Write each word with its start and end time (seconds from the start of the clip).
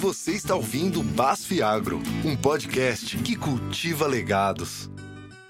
Você 0.00 0.30
está 0.30 0.54
ouvindo 0.54 1.02
Basf 1.02 1.60
Agro, 1.60 2.00
um 2.24 2.36
podcast 2.36 3.18
que 3.18 3.34
cultiva 3.34 4.06
legados. 4.06 4.88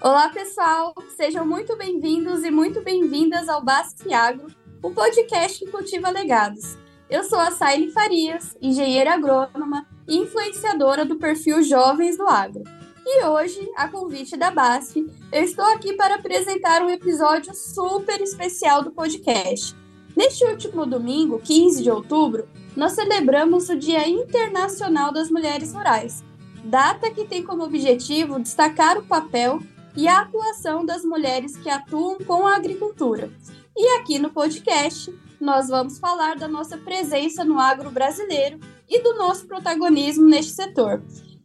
Olá, 0.01 0.29
pessoal! 0.29 0.95
Sejam 1.15 1.45
muito 1.45 1.77
bem-vindos 1.77 2.43
e 2.43 2.49
muito 2.49 2.81
bem-vindas 2.81 3.47
ao 3.47 3.63
Basf 3.63 4.11
Agro, 4.11 4.47
um 4.83 4.91
podcast 4.91 5.59
que 5.59 5.69
cultiva 5.69 6.09
legados. 6.09 6.79
Eu 7.07 7.23
sou 7.25 7.37
a 7.37 7.51
Saile 7.51 7.91
Farias, 7.91 8.57
engenheira 8.59 9.13
agrônoma 9.13 9.85
e 10.07 10.17
influenciadora 10.17 11.05
do 11.05 11.17
perfil 11.17 11.61
Jovens 11.61 12.17
do 12.17 12.27
Agro. 12.27 12.63
E 13.05 13.23
hoje, 13.25 13.69
a 13.77 13.87
convite 13.87 14.35
da 14.35 14.49
BASF, 14.49 15.05
eu 15.31 15.43
estou 15.43 15.65
aqui 15.65 15.93
para 15.93 16.15
apresentar 16.15 16.81
um 16.81 16.89
episódio 16.89 17.53
super 17.53 18.19
especial 18.19 18.81
do 18.83 18.91
podcast. 18.91 19.75
Neste 20.15 20.43
último 20.45 20.85
domingo, 20.85 21.39
15 21.39 21.83
de 21.83 21.89
outubro, 21.89 22.47
nós 22.75 22.93
celebramos 22.93 23.69
o 23.69 23.75
Dia 23.75 24.07
Internacional 24.07 25.11
das 25.11 25.29
Mulheres 25.29 25.73
Rurais, 25.73 26.23
data 26.63 27.11
que 27.11 27.25
tem 27.25 27.43
como 27.43 27.63
objetivo 27.63 28.39
destacar 28.39 28.97
o 28.97 29.05
papel 29.05 29.59
e 29.95 30.07
a 30.07 30.21
atuação 30.21 30.85
das 30.85 31.03
mulheres 31.03 31.57
que 31.57 31.69
atuam 31.69 32.17
com 32.19 32.45
a 32.45 32.55
agricultura. 32.55 33.31
E 33.75 33.97
aqui 33.97 34.19
no 34.19 34.29
podcast, 34.29 35.13
nós 35.39 35.69
vamos 35.69 35.99
falar 35.99 36.37
da 36.37 36.47
nossa 36.47 36.77
presença 36.77 37.43
no 37.45 37.59
agro 37.59 37.89
brasileiro 37.89 38.59
e 38.89 39.01
do 39.01 39.15
nosso 39.15 39.47
protagonismo 39.47 40.25
neste 40.25 40.51
setor. 40.51 41.01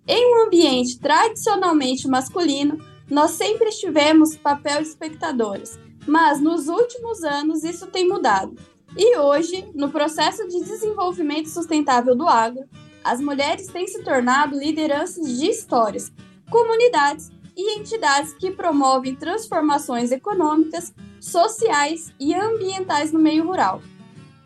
Em 0.07 0.35
um 0.35 0.47
ambiente 0.47 0.99
tradicionalmente 0.99 2.09
masculino, 2.09 2.79
nós 3.09 3.33
sempre 3.33 3.69
estivemos 3.69 4.37
papel 4.37 4.83
de 4.83 4.89
espectadores, 4.89 5.79
mas 6.07 6.41
nos 6.41 6.69
últimos 6.69 7.23
anos 7.23 7.65
isso 7.65 7.87
tem 7.87 8.09
mudado. 8.09 8.57
E 8.97 9.17
hoje, 9.19 9.69
no 9.75 9.91
processo 9.91 10.47
de 10.47 10.63
desenvolvimento 10.63 11.49
sustentável 11.49 12.15
do 12.15 12.29
agro, 12.29 12.65
as 13.03 13.21
mulheres 13.21 13.67
têm 13.67 13.87
se 13.87 14.03
tornado 14.03 14.57
lideranças 14.57 15.39
de 15.39 15.47
histórias, 15.47 16.13
comunidades 16.51 17.31
e 17.57 17.79
entidades 17.79 18.33
que 18.35 18.51
promovem 18.51 19.15
transformações 19.15 20.11
econômicas, 20.11 20.95
sociais 21.21 22.13
e 22.19 22.35
ambientais 22.35 23.13
no 23.13 23.19
meio 23.19 23.47
rural. 23.47 23.83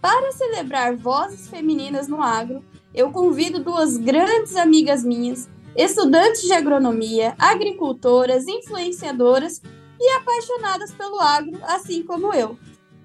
Para 0.00 0.32
celebrar 0.32 0.96
vozes 0.96 1.48
femininas 1.48 2.08
no 2.08 2.22
agro, 2.22 2.64
eu 2.94 3.10
convido 3.10 3.62
duas 3.62 3.96
grandes 3.96 4.56
amigas 4.56 5.04
minhas, 5.04 5.48
estudantes 5.76 6.42
de 6.42 6.52
agronomia, 6.52 7.34
agricultoras, 7.38 8.46
influenciadoras 8.46 9.60
e 10.00 10.10
apaixonadas 10.16 10.92
pelo 10.92 11.20
agro, 11.20 11.58
assim 11.64 12.02
como 12.02 12.32
eu 12.34 12.58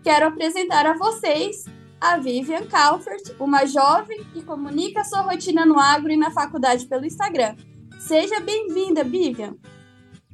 quero 0.04 0.28
apresentar 0.28 0.86
a 0.86 0.98
vocês 0.98 1.66
a 2.00 2.18
Vivian 2.18 2.66
Calfert, 2.68 3.34
uma 3.40 3.66
jovem 3.66 4.24
que 4.34 4.44
comunica 4.44 5.06
sua 5.06 5.22
rotina 5.22 5.66
no 5.66 5.80
agro 5.80 6.12
e 6.12 6.18
na 6.18 6.30
faculdade 6.30 6.86
pelo 6.86 7.06
Instagram. 7.06 7.56
Seja 7.98 8.42
bem-vinda, 8.42 9.04
Vivian! 9.04 9.56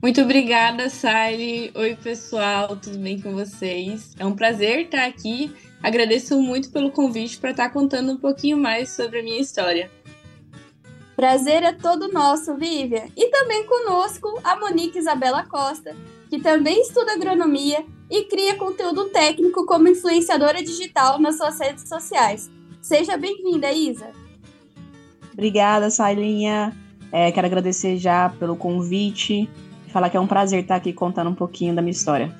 Muito 0.01 0.21
obrigada, 0.21 0.89
Sally. 0.89 1.71
Oi, 1.75 1.95
pessoal, 2.01 2.75
tudo 2.77 2.97
bem 2.97 3.21
com 3.21 3.33
vocês? 3.33 4.15
É 4.17 4.25
um 4.25 4.35
prazer 4.35 4.85
estar 4.85 5.05
aqui. 5.05 5.53
Agradeço 5.83 6.41
muito 6.41 6.71
pelo 6.71 6.89
convite 6.89 7.37
para 7.37 7.51
estar 7.51 7.69
contando 7.69 8.13
um 8.13 8.17
pouquinho 8.17 8.57
mais 8.57 8.89
sobre 8.89 9.19
a 9.19 9.23
minha 9.23 9.39
história. 9.39 9.91
Prazer 11.15 11.63
é 11.63 11.73
todo 11.73 12.11
nosso, 12.11 12.55
Vivian. 12.55 13.07
E 13.15 13.29
também 13.29 13.65
conosco 13.65 14.39
a 14.41 14.55
Monique 14.55 14.97
Isabela 14.97 15.45
Costa, 15.45 15.95
que 16.29 16.39
também 16.39 16.81
estuda 16.81 17.13
agronomia 17.13 17.83
e 18.09 18.23
cria 18.23 18.55
conteúdo 18.55 19.05
técnico 19.09 19.65
como 19.65 19.87
influenciadora 19.87 20.63
digital 20.63 21.19
nas 21.19 21.37
suas 21.37 21.59
redes 21.59 21.89
sociais. 21.89 22.49
Seja 22.81 23.17
bem-vinda, 23.17 23.71
Isa. 23.71 24.11
Obrigada, 25.33 25.89
Sailinha. 25.89 26.75
É, 27.11 27.31
quero 27.31 27.47
agradecer 27.47 27.97
já 27.97 28.29
pelo 28.29 28.55
convite 28.55 29.49
e 29.87 29.91
falar 29.91 30.09
que 30.09 30.17
é 30.17 30.19
um 30.19 30.27
prazer 30.27 30.61
estar 30.61 30.75
aqui 30.75 30.93
contando 30.93 31.31
um 31.31 31.35
pouquinho 31.35 31.75
da 31.75 31.81
minha 31.81 31.91
história. 31.91 32.33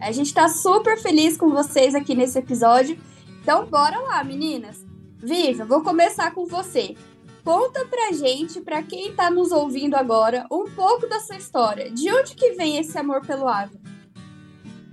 A 0.00 0.10
gente 0.10 0.26
está 0.26 0.48
super 0.48 0.98
feliz 0.98 1.36
com 1.36 1.50
vocês 1.50 1.94
aqui 1.94 2.14
nesse 2.14 2.38
episódio. 2.38 2.98
Então, 3.42 3.66
bora 3.66 3.98
lá, 4.00 4.24
meninas. 4.24 4.84
Viva, 5.18 5.64
vou 5.64 5.82
começar 5.82 6.32
com 6.32 6.46
você. 6.46 6.96
Conta 7.44 7.86
pra 7.86 8.12
gente, 8.12 8.60
pra 8.60 8.82
quem 8.82 9.12
tá 9.12 9.30
nos 9.30 9.50
ouvindo 9.50 9.94
agora, 9.94 10.46
um 10.50 10.64
pouco 10.70 11.08
da 11.08 11.20
sua 11.20 11.36
história. 11.36 11.90
De 11.90 12.12
onde 12.12 12.34
que 12.34 12.52
vem 12.52 12.78
esse 12.78 12.96
amor 12.98 13.24
pelo 13.26 13.48
agro? 13.48 13.78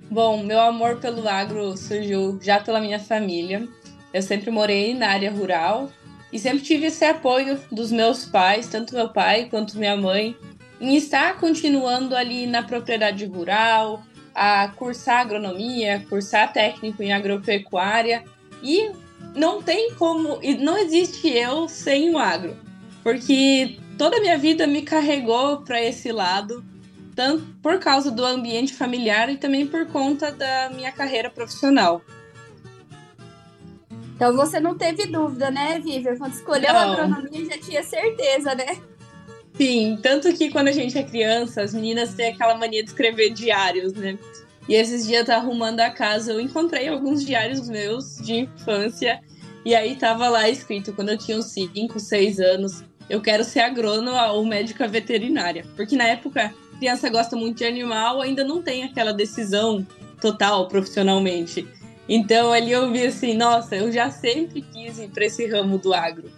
Bom, 0.10 0.42
meu 0.44 0.60
amor 0.60 0.98
pelo 0.98 1.28
agro 1.28 1.76
surgiu 1.76 2.40
já 2.42 2.60
pela 2.60 2.80
minha 2.80 3.00
família. 3.00 3.68
Eu 4.14 4.22
sempre 4.22 4.50
morei 4.50 4.94
na 4.94 5.10
área 5.10 5.30
rural 5.30 5.92
e 6.32 6.40
sempre 6.40 6.64
tive 6.64 6.88
esse 6.88 7.04
apoio 7.04 7.60
dos 7.72 7.92
meus 7.92 8.26
pais, 8.26 8.68
tanto 8.68 8.96
meu 8.96 9.10
pai 9.10 9.48
quanto 9.50 9.78
minha 9.78 9.98
mãe, 9.98 10.36
em 10.80 10.96
estar 10.96 11.38
continuando 11.40 12.16
ali 12.16 12.48
na 12.48 12.64
propriedade 12.64 13.26
rural, 13.26 14.02
a 14.34 14.70
cursar 14.70 15.22
agronomia, 15.22 16.06
cursar 16.08 16.54
técnico 16.54 17.04
em 17.04 17.12
agropecuária 17.12 18.24
e 18.62 18.92
não 19.36 19.62
tem 19.62 19.94
como, 19.94 20.40
e 20.42 20.56
não 20.56 20.78
existe 20.78 21.28
eu 21.30 21.68
sem 21.68 22.14
o 22.14 22.18
agro, 22.18 22.56
porque 23.04 23.78
toda 23.98 24.18
a 24.18 24.22
minha 24.22 24.38
vida 24.38 24.66
me 24.66 24.82
carregou 24.82 25.62
para 25.62 25.82
esse 25.82 26.12
lado 26.12 26.64
tanto 27.18 27.44
por 27.64 27.80
causa 27.80 28.12
do 28.12 28.24
ambiente 28.24 28.76
familiar 28.76 29.28
e 29.28 29.38
também 29.38 29.66
por 29.66 29.88
conta 29.88 30.32
da 30.32 30.70
minha 30.70 30.92
carreira 30.92 31.32
profissional. 31.32 32.00
Então 34.16 34.36
você 34.36 34.60
não 34.60 34.78
teve 34.78 35.08
dúvida, 35.08 35.50
né, 35.50 35.80
Vivian? 35.80 36.16
Quando 36.16 36.34
escolheu 36.34 36.72
não. 36.72 36.80
a 36.80 36.94
agronomia 36.94 37.46
já 37.46 37.58
tinha 37.58 37.82
certeza, 37.82 38.54
né? 38.54 38.78
Sim, 39.56 39.98
tanto 40.02 40.32
que 40.34 40.52
quando 40.52 40.68
a 40.68 40.72
gente 40.72 40.96
é 40.96 41.02
criança, 41.02 41.64
as 41.64 41.74
meninas 41.74 42.14
têm 42.14 42.28
aquela 42.34 42.56
mania 42.56 42.84
de 42.84 42.90
escrever 42.90 43.32
diários, 43.32 43.94
né? 43.94 44.16
E 44.68 44.76
esses 44.76 45.08
dias 45.08 45.26
tá 45.26 45.38
arrumando 45.38 45.80
a 45.80 45.90
casa, 45.90 46.34
eu 46.34 46.42
encontrei 46.42 46.88
alguns 46.90 47.26
diários 47.26 47.70
meus 47.70 48.18
de 48.18 48.42
infância 48.42 49.22
e 49.64 49.74
aí 49.74 49.96
tava 49.96 50.28
lá 50.28 50.50
escrito 50.50 50.94
quando 50.94 51.10
eu 51.10 51.18
tinha 51.18 51.38
uns 51.38 51.48
5, 51.48 52.00
6 52.00 52.40
anos, 52.40 52.84
eu 53.10 53.22
quero 53.22 53.44
ser 53.44 53.62
agrônoma 53.62 54.32
ou 54.32 54.46
médica 54.46 54.88
veterinária, 54.88 55.66
porque 55.76 55.96
na 55.96 56.06
época 56.06 56.54
criança 56.78 57.10
gosta 57.10 57.36
muito 57.36 57.58
de 57.58 57.66
animal, 57.66 58.22
ainda 58.22 58.44
não 58.44 58.62
tem 58.62 58.84
aquela 58.84 59.14
decisão 59.14 59.86
total 60.22 60.68
profissionalmente. 60.68 61.68
Então 62.08 62.52
ali 62.52 62.72
eu 62.72 62.92
vi 62.92 63.08
assim, 63.08 63.36
nossa, 63.36 63.76
eu 63.76 63.92
já 63.92 64.10
sempre 64.10 64.62
quis 64.62 65.00
ir 65.00 65.10
para 65.10 65.26
esse 65.26 65.46
ramo 65.48 65.78
do 65.78 65.94
agro. 65.94 66.30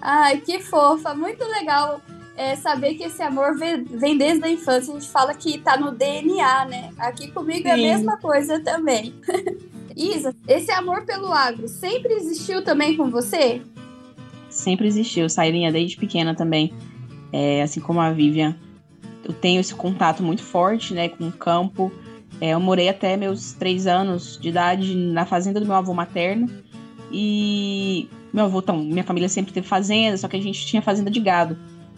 Ai, 0.00 0.40
que 0.40 0.60
fofa, 0.60 1.14
muito 1.14 1.44
legal 1.44 2.00
é, 2.36 2.56
saber 2.56 2.94
que 2.94 3.04
esse 3.04 3.22
amor 3.22 3.56
vem, 3.56 4.16
desde 4.18 4.44
a 4.44 4.50
infância. 4.50 4.94
A 4.94 4.98
gente 4.98 5.10
fala 5.10 5.34
que 5.34 5.58
tá 5.58 5.76
no 5.76 5.92
DNA, 5.92 6.64
né? 6.66 6.90
Aqui 6.98 7.30
comigo 7.30 7.62
Sim. 7.62 7.68
é 7.68 7.72
a 7.72 7.76
mesma 7.76 8.16
coisa 8.18 8.60
também. 8.60 9.14
Isa, 9.96 10.34
esse 10.48 10.72
amor 10.72 11.04
pelo 11.04 11.32
agro 11.32 11.68
sempre 11.68 12.14
existiu 12.14 12.64
também 12.64 12.96
com 12.96 13.10
você? 13.10 13.62
Sempre 14.50 14.88
existiu, 14.88 15.28
Sairinha 15.28 15.70
desde 15.70 15.96
pequena 15.96 16.34
também. 16.34 16.72
É, 17.32 17.62
assim 17.62 17.80
como 17.80 18.00
a 18.00 18.12
Vivian 18.12 18.56
eu 19.24 19.32
tenho 19.32 19.60
esse 19.60 19.74
contato 19.74 20.22
muito 20.22 20.42
forte, 20.42 20.92
né, 20.92 21.08
com 21.08 21.28
o 21.28 21.32
campo. 21.32 21.90
É, 22.40 22.50
eu 22.50 22.60
morei 22.60 22.88
até 22.88 23.16
meus 23.16 23.52
três 23.54 23.86
anos 23.86 24.38
de 24.40 24.50
idade 24.50 24.94
na 24.94 25.24
fazenda 25.24 25.58
do 25.58 25.66
meu 25.66 25.74
avô 25.74 25.94
materno. 25.94 26.48
E 27.10 28.08
meu 28.32 28.44
avô, 28.44 28.58
então, 28.58 28.76
minha 28.76 29.04
família 29.04 29.28
sempre 29.28 29.52
teve 29.52 29.66
fazenda, 29.66 30.16
só 30.16 30.28
que 30.28 30.36
a 30.36 30.42
gente 30.42 30.66
tinha 30.66 30.82
fazenda 30.82 31.10
de 31.10 31.20
gado. 31.20 31.56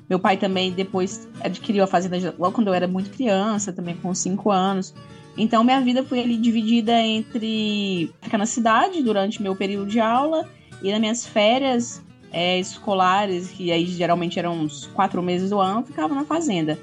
Meu 0.09 0.19
pai 0.19 0.37
também 0.37 0.73
depois 0.73 1.29
adquiriu 1.41 1.83
a 1.83 1.87
fazenda 1.87 2.35
logo 2.39 2.55
quando 2.55 2.69
eu 2.69 2.75
era 2.75 2.87
muito 2.87 3.11
criança, 3.11 3.73
também 3.73 3.97
com 3.97 4.15
cinco 4.15 4.51
anos. 4.51 4.95
Então 5.37 5.63
minha 5.65 5.81
vida 5.81 6.03
foi 6.05 6.21
ali 6.21 6.37
dividida 6.37 7.01
entre 7.01 8.11
ficar 8.23 8.39
na 8.39 8.47
cidade 8.47 9.03
durante 9.03 9.43
meu 9.43 9.55
período 9.55 9.91
de 9.91 10.01
aula 10.01 10.49
e 10.83 10.91
nas 10.91 11.01
minhas 11.01 11.27
férias 11.27 12.03
é, 12.33 12.59
escolares, 12.59 13.51
que 13.51 13.73
aí 13.73 13.87
geralmente 13.87 14.39
eram 14.39 14.55
uns 14.61 14.87
quatro 14.87 15.23
meses 15.23 15.51
do 15.51 15.61
ano, 15.61 15.85
ficava 15.85 16.15
na 16.15 16.25
fazenda. 16.25 16.79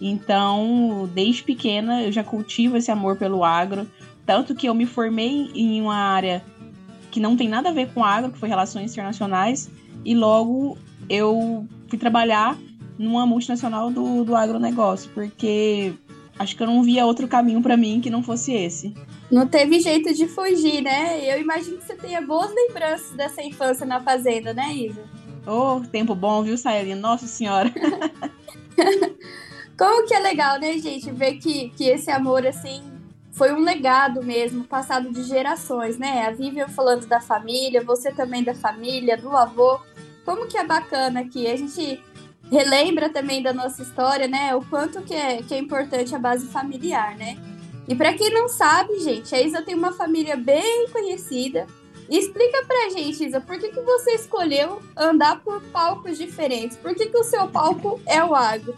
Então, 0.00 1.08
desde 1.14 1.44
pequena, 1.44 2.02
eu 2.02 2.10
já 2.10 2.24
cultivo 2.24 2.76
esse 2.76 2.90
amor 2.90 3.16
pelo 3.16 3.44
agro. 3.44 3.86
Tanto 4.26 4.54
que 4.54 4.68
eu 4.68 4.74
me 4.74 4.86
formei 4.86 5.50
em 5.54 5.80
uma 5.80 5.94
área 5.94 6.42
que 7.10 7.20
não 7.20 7.36
tem 7.36 7.48
nada 7.48 7.68
a 7.68 7.72
ver 7.72 7.92
com 7.92 8.02
agro, 8.02 8.32
que 8.32 8.38
foi 8.38 8.48
Relações 8.48 8.92
Internacionais, 8.92 9.70
e 10.04 10.14
logo 10.14 10.76
eu 11.08 11.68
fui 11.92 11.98
trabalhar 11.98 12.56
numa 12.98 13.26
multinacional 13.26 13.90
do, 13.90 14.24
do 14.24 14.34
agronegócio, 14.34 15.10
porque 15.12 15.92
acho 16.38 16.56
que 16.56 16.62
eu 16.62 16.66
não 16.66 16.82
via 16.82 17.04
outro 17.04 17.28
caminho 17.28 17.60
para 17.60 17.76
mim 17.76 18.00
que 18.00 18.08
não 18.08 18.22
fosse 18.22 18.54
esse. 18.54 18.94
Não 19.30 19.46
teve 19.46 19.78
jeito 19.78 20.14
de 20.14 20.26
fugir, 20.26 20.80
né? 20.80 21.20
Eu 21.22 21.38
imagino 21.38 21.76
que 21.76 21.84
você 21.84 21.94
tenha 21.94 22.22
boas 22.22 22.50
lembranças 22.54 23.14
dessa 23.14 23.42
infância 23.42 23.84
na 23.84 24.00
fazenda, 24.00 24.54
né, 24.54 24.72
Isa? 24.72 25.04
Oh, 25.46 25.82
tempo 25.86 26.14
bom, 26.14 26.42
viu, 26.42 26.56
Saelinha? 26.56 26.96
Nossa 26.96 27.26
Senhora! 27.26 27.70
Como 29.76 30.06
que 30.06 30.14
é 30.14 30.18
legal, 30.18 30.58
né, 30.58 30.78
gente? 30.78 31.10
Ver 31.10 31.34
que, 31.34 31.68
que 31.76 31.90
esse 31.90 32.10
amor, 32.10 32.46
assim, 32.46 32.82
foi 33.32 33.52
um 33.52 33.60
legado 33.60 34.22
mesmo, 34.22 34.64
passado 34.64 35.12
de 35.12 35.24
gerações, 35.24 35.98
né? 35.98 36.26
A 36.26 36.30
Vivian 36.30 36.68
falando 36.68 37.06
da 37.06 37.20
família, 37.20 37.84
você 37.84 38.10
também 38.10 38.42
da 38.42 38.54
família, 38.54 39.18
do 39.18 39.36
avô. 39.36 39.78
Como 40.24 40.46
que 40.46 40.56
é 40.56 40.64
bacana 40.64 41.24
que 41.24 41.46
a 41.46 41.56
gente 41.56 42.02
relembra 42.50 43.08
também 43.08 43.42
da 43.42 43.52
nossa 43.52 43.82
história, 43.82 44.28
né? 44.28 44.54
O 44.54 44.64
quanto 44.64 45.02
que 45.02 45.14
é, 45.14 45.42
que 45.42 45.54
é 45.54 45.58
importante 45.58 46.14
a 46.14 46.18
base 46.18 46.46
familiar, 46.46 47.16
né? 47.16 47.36
E 47.88 47.94
para 47.94 48.12
quem 48.14 48.30
não 48.30 48.48
sabe, 48.48 48.98
gente, 49.00 49.34
a 49.34 49.40
Isa 49.40 49.62
tem 49.62 49.74
uma 49.74 49.92
família 49.92 50.36
bem 50.36 50.88
conhecida. 50.90 51.66
Explica 52.08 52.64
pra 52.66 52.90
gente, 52.90 53.24
Isa, 53.24 53.40
por 53.40 53.58
que, 53.58 53.68
que 53.68 53.80
você 53.80 54.12
escolheu 54.12 54.82
andar 54.96 55.40
por 55.40 55.62
palcos 55.62 56.18
diferentes? 56.18 56.76
Por 56.76 56.94
que, 56.94 57.06
que 57.06 57.16
o 57.16 57.24
seu 57.24 57.48
palco 57.48 58.00
é 58.06 58.22
o 58.22 58.34
agro? 58.34 58.74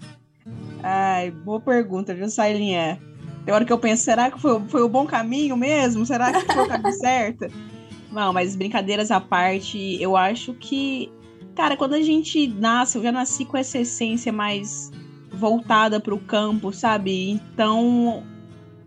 Ai, 0.83 1.31
boa 1.31 1.61
pergunta, 1.61 2.15
viu, 2.15 2.29
Sailinha? 2.29 3.01
Tem 3.45 3.53
hora 3.53 3.65
que 3.65 3.73
eu 3.73 3.79
penso, 3.79 4.05
será 4.05 4.31
que 4.31 4.41
foi, 4.41 4.61
foi 4.69 4.83
o 4.83 4.89
bom 4.89 5.07
caminho 5.07 5.57
mesmo? 5.57 6.07
Será 6.07 6.33
que 6.33 6.53
foi 6.53 6.65
o 6.65 6.69
caminho 6.69 6.93
certo? 6.97 7.47
Não, 8.13 8.33
mas 8.33 8.55
brincadeiras 8.55 9.11
à 9.11 9.21
parte, 9.21 10.01
eu 10.01 10.17
acho 10.17 10.55
que, 10.55 11.11
cara, 11.55 11.77
quando 11.77 11.95
a 11.95 12.03
gente 12.03 12.49
nasce, 12.49 12.99
eu 12.99 13.03
já 13.03 13.13
nasci 13.13 13.45
com 13.45 13.57
essa 13.57 13.79
essência 13.79 14.33
mais 14.33 14.91
voltada 15.33 16.01
para 16.01 16.15
o 16.15 16.19
campo, 16.19 16.73
sabe? 16.73 17.31
Então, 17.31 18.23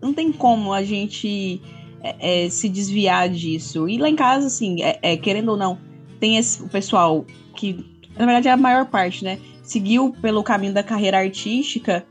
não 0.00 0.12
tem 0.12 0.32
como 0.32 0.72
a 0.72 0.82
gente 0.82 1.60
é, 2.02 2.44
é, 2.44 2.50
se 2.50 2.68
desviar 2.68 3.28
disso. 3.28 3.88
E 3.88 3.98
lá 3.98 4.08
em 4.08 4.16
casa, 4.16 4.46
assim, 4.46 4.82
é, 4.82 4.98
é, 5.02 5.16
querendo 5.16 5.50
ou 5.50 5.56
não, 5.56 5.78
tem 6.20 6.36
esse, 6.36 6.62
o 6.62 6.68
pessoal 6.68 7.24
que, 7.56 7.84
na 8.16 8.24
verdade, 8.24 8.48
é 8.48 8.52
a 8.52 8.56
maior 8.56 8.86
parte, 8.86 9.24
né? 9.24 9.38
Seguiu 9.62 10.14
pelo 10.20 10.42
caminho 10.42 10.72
da 10.72 10.82
carreira 10.82 11.18
artística. 11.18 12.06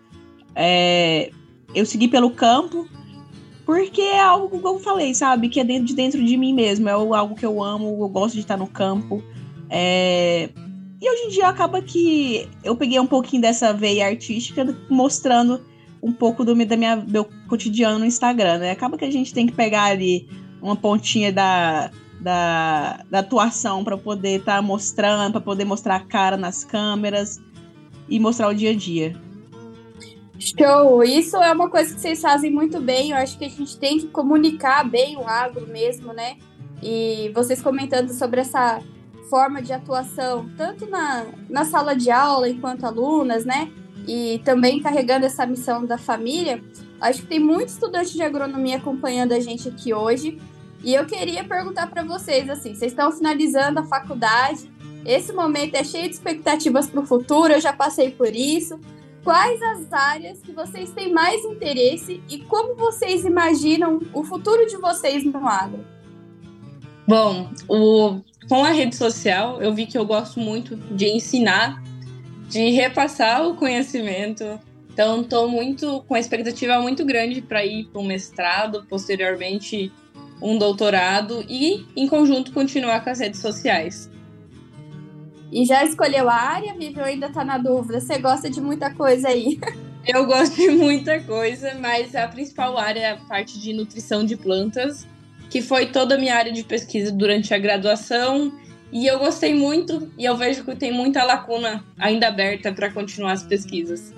É, 0.55 1.31
eu 1.73 1.85
segui 1.85 2.07
pelo 2.07 2.29
campo, 2.31 2.87
porque 3.65 4.01
é 4.01 4.21
algo 4.21 4.59
que 4.59 4.65
eu 4.65 4.79
falei, 4.79 5.13
sabe? 5.13 5.49
Que 5.49 5.59
é 5.59 5.63
dentro 5.63 5.85
de 5.85 5.95
dentro 5.95 6.23
de 6.23 6.37
mim 6.37 6.53
mesmo. 6.53 6.87
É 6.87 6.91
algo 6.91 7.35
que 7.35 7.45
eu 7.45 7.63
amo, 7.63 7.97
eu 7.99 8.09
gosto 8.09 8.35
de 8.35 8.41
estar 8.41 8.57
no 8.57 8.67
campo. 8.67 9.23
É... 9.69 10.49
E 10.99 11.09
hoje 11.09 11.23
em 11.25 11.29
dia 11.29 11.47
acaba 11.47 11.81
que 11.81 12.49
eu 12.63 12.75
peguei 12.75 12.99
um 12.99 13.05
pouquinho 13.05 13.41
dessa 13.41 13.71
veia 13.71 14.07
artística, 14.07 14.65
mostrando 14.89 15.61
um 16.01 16.11
pouco 16.11 16.43
do 16.43 16.55
da 16.65 16.77
minha, 16.77 16.95
meu 16.95 17.27
cotidiano 17.47 17.99
no 17.99 18.05
Instagram, 18.05 18.59
né? 18.59 18.71
Acaba 18.71 18.97
que 18.97 19.05
a 19.05 19.11
gente 19.11 19.33
tem 19.33 19.45
que 19.45 19.53
pegar 19.53 19.85
ali 19.85 20.27
uma 20.61 20.75
pontinha 20.75 21.31
da, 21.31 21.91
da, 22.19 23.03
da 23.09 23.19
atuação 23.19 23.83
para 23.83 23.97
poder 23.97 24.39
estar 24.39 24.55
tá 24.55 24.61
mostrando, 24.61 25.33
para 25.33 25.41
poder 25.41 25.65
mostrar 25.65 25.95
a 25.97 25.99
cara 25.99 26.37
nas 26.37 26.63
câmeras 26.63 27.39
e 28.09 28.19
mostrar 28.19 28.47
o 28.47 28.55
dia 28.55 28.71
a 28.71 28.75
dia. 28.75 29.15
Show! 30.39 31.03
Isso 31.03 31.35
é 31.37 31.51
uma 31.51 31.69
coisa 31.69 31.93
que 31.93 31.99
vocês 31.99 32.21
fazem 32.21 32.51
muito 32.51 32.79
bem. 32.79 33.11
Eu 33.11 33.17
acho 33.17 33.37
que 33.37 33.45
a 33.45 33.49
gente 33.49 33.77
tem 33.77 33.99
que 33.99 34.07
comunicar 34.07 34.87
bem 34.87 35.17
o 35.17 35.27
agro 35.27 35.67
mesmo, 35.67 36.13
né? 36.13 36.37
E 36.81 37.31
vocês 37.33 37.61
comentando 37.61 38.09
sobre 38.09 38.41
essa 38.41 38.79
forma 39.29 39.61
de 39.61 39.73
atuação, 39.73 40.49
tanto 40.57 40.89
na, 40.89 41.25
na 41.49 41.65
sala 41.65 41.95
de 41.95 42.11
aula 42.11 42.49
enquanto 42.49 42.85
alunas, 42.85 43.45
né? 43.45 43.71
e 44.07 44.39
também 44.45 44.79
carregando 44.79 45.25
essa 45.25 45.45
missão 45.45 45.85
da 45.85 45.97
família, 45.97 46.63
acho 46.99 47.21
que 47.21 47.27
tem 47.27 47.39
muito 47.39 47.69
estudante 47.69 48.13
de 48.13 48.23
agronomia 48.23 48.77
acompanhando 48.77 49.33
a 49.33 49.39
gente 49.39 49.67
aqui 49.67 49.93
hoje. 49.93 50.39
E 50.83 50.93
eu 50.93 51.05
queria 51.05 51.43
perguntar 51.43 51.87
para 51.87 52.03
vocês 52.03 52.49
assim, 52.49 52.73
vocês 52.73 52.93
estão 52.93 53.11
finalizando 53.11 53.79
a 53.79 53.83
faculdade, 53.83 54.71
esse 55.05 55.33
momento 55.33 55.75
é 55.75 55.83
cheio 55.83 56.07
de 56.07 56.15
expectativas 56.15 56.87
para 56.87 57.01
o 57.01 57.05
futuro, 57.05 57.53
eu 57.53 57.61
já 57.61 57.73
passei 57.73 58.11
por 58.11 58.33
isso. 58.33 58.79
Quais 59.23 59.61
as 59.61 59.91
áreas 59.91 60.39
que 60.39 60.53
vocês 60.53 60.91
têm 60.91 61.11
mais 61.11 61.43
interesse 61.43 62.23
e 62.29 62.39
como 62.39 62.75
vocês 62.75 63.25
imaginam 63.25 63.99
o 64.13 64.23
futuro 64.23 64.65
de 64.65 64.77
vocês 64.77 65.25
no 65.25 65.45
agro? 65.45 65.83
Bom, 67.05 67.49
o, 67.67 68.21
com 68.47 68.63
a 68.63 68.71
rede 68.71 68.95
social, 68.95 69.61
eu 69.61 69.73
vi 69.73 69.85
que 69.85 69.97
eu 69.97 70.05
gosto 70.05 70.39
muito 70.39 70.75
de 70.75 71.07
ensinar 71.07 71.81
de 72.47 72.69
repassar 72.71 73.45
o 73.47 73.55
conhecimento. 73.55 74.59
Então, 74.91 75.21
estou 75.21 75.47
muito 75.47 76.03
com 76.07 76.15
a 76.15 76.19
expectativa 76.19 76.79
muito 76.79 77.05
grande 77.05 77.41
para 77.41 77.65
ir 77.65 77.85
para 77.85 78.01
um 78.01 78.05
mestrado, 78.05 78.85
posteriormente 78.89 79.91
um 80.41 80.57
doutorado 80.57 81.43
e, 81.47 81.85
em 81.95 82.07
conjunto, 82.07 82.51
continuar 82.51 83.03
com 83.03 83.09
as 83.09 83.19
redes 83.19 83.39
sociais. 83.39 84.09
E 85.51 85.65
já 85.65 85.83
escolheu 85.83 86.29
a 86.29 86.35
área, 86.35 86.73
Vivi, 86.73 86.99
ou 86.99 87.05
ainda 87.05 87.27
está 87.27 87.43
na 87.43 87.57
dúvida? 87.57 87.99
Você 87.99 88.17
gosta 88.17 88.49
de 88.49 88.59
muita 88.59 88.93
coisa 88.93 89.29
aí? 89.29 89.59
Eu 90.05 90.25
gosto 90.25 90.55
de 90.55 90.69
muita 90.69 91.19
coisa, 91.19 91.75
mas 91.75 92.15
a 92.15 92.27
principal 92.29 92.77
área 92.77 92.99
é 92.99 93.11
a 93.11 93.17
parte 93.17 93.59
de 93.59 93.73
nutrição 93.73 94.23
de 94.23 94.37
plantas, 94.37 95.05
que 95.49 95.61
foi 95.61 95.87
toda 95.87 96.15
a 96.15 96.17
minha 96.17 96.35
área 96.35 96.51
de 96.51 96.63
pesquisa 96.63 97.11
durante 97.11 97.53
a 97.53 97.57
graduação 97.57 98.51
e 98.91 99.05
eu 99.05 99.19
gostei 99.19 99.53
muito 99.53 100.11
e 100.17 100.25
eu 100.25 100.35
vejo 100.35 100.63
que 100.63 100.75
tem 100.75 100.91
muita 100.91 101.23
lacuna 101.23 101.83
ainda 101.97 102.27
aberta 102.27 102.71
para 102.71 102.91
continuar 102.91 103.33
as 103.33 103.43
pesquisas. 103.43 104.13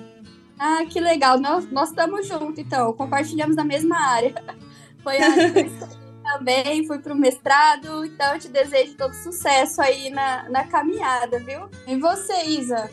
Ah, 0.58 0.84
que 0.88 1.00
legal. 1.00 1.40
Nós, 1.40 1.70
nós 1.70 1.88
estamos 1.88 2.28
juntos, 2.28 2.58
então. 2.58 2.92
Compartilhamos 2.92 3.56
a 3.56 3.64
mesma 3.64 3.96
área. 3.98 4.34
Foi 5.02 5.16
a 5.16 5.30
área 5.30 5.52
que 5.52 5.58
eu 5.60 5.88
também, 6.22 6.86
fui 6.86 6.98
para 6.98 7.14
o 7.14 7.16
mestrado. 7.16 8.04
Então, 8.04 8.34
eu 8.34 8.38
te 8.38 8.48
desejo 8.48 8.94
todo 8.94 9.14
sucesso 9.14 9.80
aí 9.80 10.10
na, 10.10 10.48
na 10.50 10.64
caminhada, 10.64 11.38
viu? 11.38 11.62
E 11.86 11.96
você, 11.96 12.44
Isa? 12.44 12.90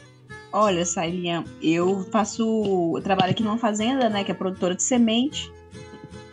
Olha, 0.53 0.85
Sailinha, 0.85 1.43
eu 1.61 2.07
faço. 2.09 2.93
Eu 2.95 3.03
trabalho 3.03 3.31
aqui 3.31 3.43
numa 3.43 3.57
fazenda, 3.57 4.07
né? 4.07 4.23
Que 4.23 4.31
é 4.31 4.33
produtora 4.33 4.73
de 4.73 4.81
semente. 4.81 5.51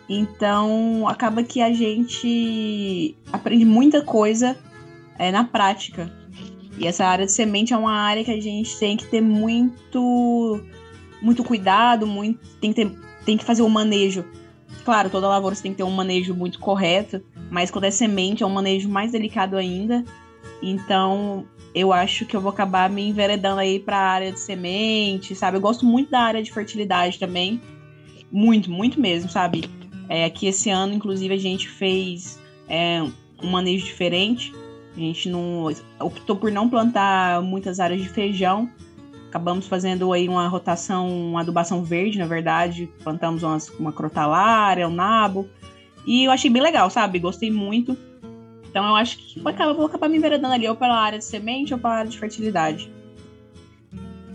Então, 0.09 1.09
acaba 1.09 1.43
que 1.43 1.61
a 1.61 1.73
gente 1.73 3.17
aprende 3.33 3.65
muita 3.65 4.03
coisa 4.03 4.57
é, 5.19 5.33
na 5.33 5.45
prática. 5.45 6.13
E 6.77 6.87
essa 6.87 7.05
área 7.07 7.25
de 7.25 7.33
semente 7.33 7.73
é 7.73 7.77
uma 7.77 7.93
área 7.95 8.25
que 8.25 8.31
a 8.31 8.41
gente 8.41 8.77
tem 8.79 8.97
que 8.97 9.07
ter 9.07 9.21
muito 9.21 10.61
muito 11.23 11.43
cuidado, 11.43 12.07
muito 12.07 12.39
tem 12.61 12.73
que 12.73 12.85
ter, 12.85 12.99
tem 13.25 13.37
que 13.37 13.45
fazer 13.45 13.63
o 13.63 13.67
um 13.67 13.71
manejo. 13.71 14.25
Claro, 14.85 15.09
toda 15.09 15.29
lavoura 15.29 15.55
você 15.55 15.63
tem 15.63 15.73
que 15.73 15.79
ter 15.79 15.85
um 15.85 15.91
manejo 15.91 16.35
muito 16.35 16.59
correto, 16.59 17.23
mas 17.51 17.71
quando 17.71 17.85
é 17.85 17.91
semente 17.91 18.43
é 18.43 18.47
um 18.47 18.51
manejo 18.51 18.89
mais 18.91 19.13
delicado 19.13 19.57
ainda. 19.57 20.05
Então, 20.63 21.47
eu 21.75 21.93
acho 21.93 22.27
que 22.27 22.37
eu 22.37 22.41
vou 22.41 22.51
acabar 22.51 22.91
me 22.91 23.09
enveredando 23.09 23.61
aí 23.61 23.81
para 23.81 23.97
a 23.97 24.11
área 24.11 24.33
de 24.33 24.41
semente, 24.41 25.35
sabe? 25.35 25.57
Eu 25.57 25.61
gosto 25.61 25.87
muito 25.87 26.11
da 26.11 26.21
área 26.21 26.43
de 26.43 26.53
fertilidade 26.53 27.19
também. 27.19 27.61
Muito, 28.31 28.71
muito 28.71 29.01
mesmo, 29.01 29.31
sabe? 29.31 29.65
É, 30.09 30.25
aqui 30.25 30.47
esse 30.47 30.71
ano, 30.71 30.93
inclusive, 30.93 31.33
a 31.35 31.39
gente 31.39 31.69
fez 31.69 32.39
é, 32.69 33.03
um 33.43 33.51
manejo 33.51 33.85
diferente. 33.85 34.53
A 34.97 35.01
gente 35.01 35.29
não 35.29 35.67
optou 36.01 36.37
por 36.37 36.53
não 36.53 36.69
plantar 36.69 37.43
muitas 37.43 37.81
áreas 37.81 38.01
de 38.01 38.09
feijão. 38.09 38.71
Acabamos 39.29 39.67
fazendo 39.67 40.13
aí 40.13 40.29
uma 40.29 40.47
rotação, 40.47 41.09
uma 41.09 41.41
adubação 41.41 41.83
verde, 41.83 42.19
na 42.19 42.27
verdade. 42.27 42.89
Plantamos 43.03 43.43
umas, 43.43 43.69
uma 43.71 43.93
crotalária, 43.93 44.87
um 44.87 44.95
nabo. 44.95 45.49
E 46.07 46.25
eu 46.25 46.31
achei 46.31 46.51
bem 46.51 46.63
legal, 46.63 46.89
sabe? 46.91 47.19
Gostei 47.19 47.51
muito. 47.51 47.97
Então 48.69 48.87
eu 48.87 48.95
acho 48.95 49.19
que 49.19 49.41
vou 49.41 49.51
acabar, 49.51 49.73
vou 49.73 49.87
acabar 49.87 50.09
me 50.09 50.19
enveredando 50.19 50.55
ali 50.55 50.69
ou 50.69 50.77
pela 50.77 50.97
área 50.97 51.19
de 51.19 51.25
semente 51.25 51.73
ou 51.73 51.81
pela 51.81 51.95
área 51.95 52.11
de 52.11 52.19
fertilidade. 52.19 52.93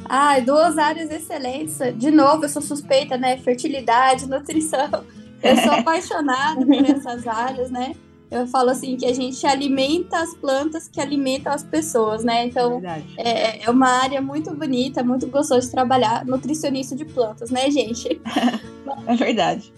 Ai, 0.06 0.42
duas 0.42 0.78
áreas 0.78 1.12
excelentes. 1.12 1.78
De 1.96 2.10
novo, 2.10 2.44
eu 2.44 2.50
sou 2.50 2.62
suspeita, 2.62 3.18
né? 3.18 3.38
Fertilidade, 3.38 4.28
nutrição. 4.28 5.06
Eu 5.42 5.58
sou 5.58 5.72
apaixonada 5.72 6.66
por 6.66 6.86
essas 6.86 7.28
áreas, 7.28 7.70
né? 7.72 7.96
eu 8.32 8.46
falo 8.46 8.70
assim 8.70 8.96
que 8.96 9.06
a 9.06 9.14
gente 9.14 9.46
alimenta 9.48 10.20
as 10.20 10.36
plantas 10.36 10.88
que 10.88 11.02
alimentam 11.02 11.52
as 11.52 11.64
pessoas, 11.64 12.24
né? 12.24 12.46
Então 12.46 12.82
é, 13.18 13.64
é, 13.64 13.70
uma 13.70 13.88
área 13.88 14.22
muito 14.22 14.54
bonita, 14.54 15.04
muito 15.04 15.28
gostosa 15.28 15.66
de 15.66 15.72
trabalhar, 15.72 16.26
nutricionista 16.26 16.96
de 16.96 17.06
plantas, 17.06 17.50
né, 17.50 17.70
gente? 17.72 18.22
é 19.08 19.16
verdade. 19.16 19.74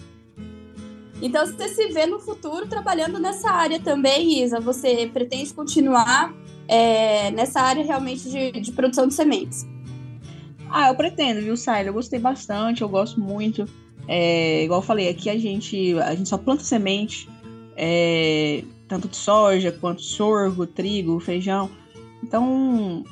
Então 1.22 1.46
você 1.46 1.70
se 1.70 1.88
vê 1.90 2.06
no 2.06 2.20
futuro 2.20 2.68
trabalhando 2.68 3.20
nessa 3.20 3.50
área 3.52 3.80
também, 3.80 4.44
Isa? 4.44 4.60
Você 4.60 5.10
pretende 5.14 5.54
continuar 5.54 6.34
é, 6.68 7.32
nessa 7.32 7.62
área 7.62 7.86
realmente 7.86 8.30
de, 8.30 8.52
de, 8.52 8.72
produção 8.72 9.08
de 9.08 9.14
sementes? 9.14 9.66
Ah, 10.70 10.90
eu 10.90 10.96
pretendo, 10.96 11.42
viu, 11.42 11.56
Saila? 11.56 11.90
Eu 11.90 11.94
gostei 11.94 12.20
bastante, 12.20 12.82
eu 12.82 12.90
gosto 12.90 13.20
muito. 13.20 13.66
É, 14.08 14.64
igual 14.64 14.80
eu 14.80 14.86
falei, 14.86 15.10
aqui 15.10 15.30
a 15.30 15.38
gente, 15.38 15.98
a 16.00 16.16
gente 16.16 16.28
só 16.28 16.38
planta 16.38 16.64
semente 16.64 17.30
é, 17.76 18.64
tanto 18.88 19.08
de 19.08 19.16
soja 19.16 19.72
quanto 19.72 20.02
sorgo, 20.02 20.68
trigo, 20.68 21.20
feijão. 21.20 21.70
Então, 22.24 23.04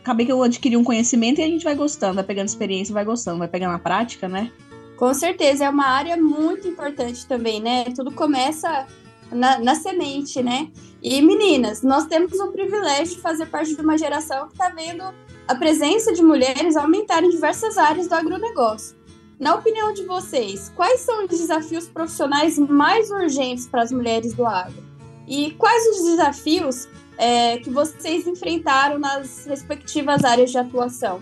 acabei 0.00 0.26
que 0.26 0.32
eu 0.32 0.42
adquiri 0.42 0.76
um 0.76 0.84
conhecimento 0.84 1.40
e 1.40 1.44
a 1.44 1.46
gente 1.46 1.64
vai 1.64 1.74
gostando, 1.74 2.14
vai 2.14 2.24
pegando 2.24 2.48
experiência, 2.48 2.92
vai 2.94 3.04
gostando, 3.04 3.38
vai 3.38 3.48
pegando 3.48 3.74
a 3.74 3.78
prática, 3.78 4.28
né? 4.28 4.52
Com 4.96 5.12
certeza, 5.14 5.64
é 5.64 5.70
uma 5.70 5.86
área 5.86 6.16
muito 6.16 6.68
importante 6.68 7.26
também, 7.26 7.60
né? 7.60 7.84
Tudo 7.96 8.12
começa 8.12 8.86
na, 9.32 9.58
na 9.58 9.74
semente, 9.74 10.42
né? 10.42 10.70
E 11.02 11.20
meninas, 11.20 11.82
nós 11.82 12.06
temos 12.06 12.38
o 12.38 12.52
privilégio 12.52 13.16
de 13.16 13.20
fazer 13.20 13.46
parte 13.46 13.74
de 13.74 13.80
uma 13.80 13.98
geração 13.98 14.46
que 14.46 14.52
está 14.52 14.68
vendo 14.68 15.02
a 15.48 15.54
presença 15.56 16.12
de 16.12 16.22
mulheres 16.22 16.76
aumentar 16.76 17.24
em 17.24 17.30
diversas 17.30 17.76
áreas 17.76 18.06
do 18.06 18.14
agronegócio. 18.14 19.01
Na 19.42 19.56
opinião 19.56 19.92
de 19.92 20.04
vocês, 20.04 20.70
quais 20.76 21.00
são 21.00 21.24
os 21.24 21.28
desafios 21.28 21.88
profissionais 21.88 22.56
mais 22.60 23.10
urgentes 23.10 23.66
para 23.66 23.82
as 23.82 23.90
mulheres 23.90 24.34
do 24.34 24.46
agro? 24.46 24.80
E 25.26 25.50
quais 25.58 25.84
os 25.88 26.04
desafios 26.04 26.88
é, 27.18 27.58
que 27.58 27.68
vocês 27.68 28.24
enfrentaram 28.28 29.00
nas 29.00 29.44
respectivas 29.44 30.22
áreas 30.22 30.52
de 30.52 30.58
atuação? 30.58 31.20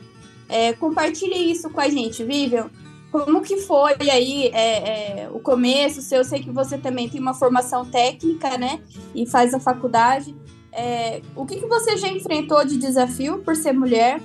É, 0.51 0.75
compartilhe 0.75 1.51
isso 1.51 1.71
com 1.71 1.81
a 1.81 1.89
gente, 1.89 2.23
Vivian. 2.23 2.69
Como 3.11 3.41
que 3.41 3.57
foi 3.57 3.95
aí 3.99 4.49
é, 4.49 5.23
é, 5.23 5.31
o 5.33 5.41
começo? 5.41 6.15
Eu 6.15 6.23
sei 6.23 6.43
que 6.43 6.51
você 6.51 6.77
também 6.77 7.09
tem 7.09 7.23
uma 7.23 7.33
formação 7.33 7.87
técnica, 7.87 8.59
né? 8.59 8.83
E 9.15 9.25
faz 9.25 9.55
a 9.55 9.59
faculdade. 9.59 10.37
É, 10.73 11.23
o 11.35 11.47
que, 11.47 11.59
que 11.59 11.67
você 11.67 11.97
já 11.97 12.09
enfrentou 12.09 12.63
de 12.67 12.77
desafio 12.77 13.39
por 13.39 13.57
ser 13.57 13.73
mulher? 13.73 14.21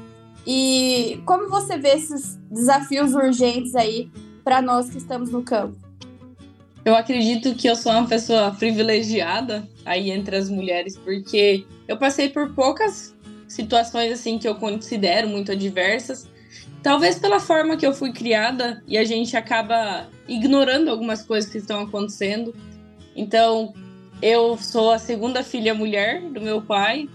E 0.45 1.21
como 1.25 1.49
você 1.49 1.77
vê 1.77 1.89
esses 1.89 2.37
desafios 2.51 3.13
urgentes 3.13 3.75
aí 3.75 4.09
para 4.43 4.61
nós 4.61 4.89
que 4.89 4.97
estamos 4.97 5.31
no 5.31 5.43
campo? 5.43 5.75
Eu 6.85 6.95
acredito 6.95 7.55
que 7.55 7.67
eu 7.67 7.75
sou 7.75 7.91
uma 7.91 8.07
pessoa 8.07 8.51
privilegiada 8.51 9.67
aí 9.83 10.11
entre 10.11 10.35
as 10.35 10.49
mulheres, 10.49 10.95
porque 10.95 11.65
eu 11.87 11.97
passei 11.97 12.29
por 12.29 12.53
poucas 12.53 13.15
situações 13.47 14.11
assim 14.11 14.37
que 14.37 14.47
eu 14.47 14.53
considero 14.53 15.27
muito 15.27 15.51
adversas. 15.51 16.29
Talvez 16.83 17.17
pela 17.17 17.39
forma 17.39 17.75
que 17.75 17.85
eu 17.85 17.93
fui 17.93 18.13
criada 18.13 18.83
e 18.87 18.99
a 18.99 19.03
gente 19.03 19.35
acaba 19.35 20.07
ignorando 20.27 20.91
algumas 20.91 21.23
coisas 21.23 21.49
que 21.49 21.57
estão 21.57 21.81
acontecendo. 21.81 22.53
Então, 23.15 23.73
eu 24.21 24.55
sou 24.57 24.91
a 24.91 24.99
segunda 24.99 25.43
filha 25.43 25.73
mulher 25.73 26.21
do 26.21 26.39
meu 26.39 26.61
pai 26.61 27.09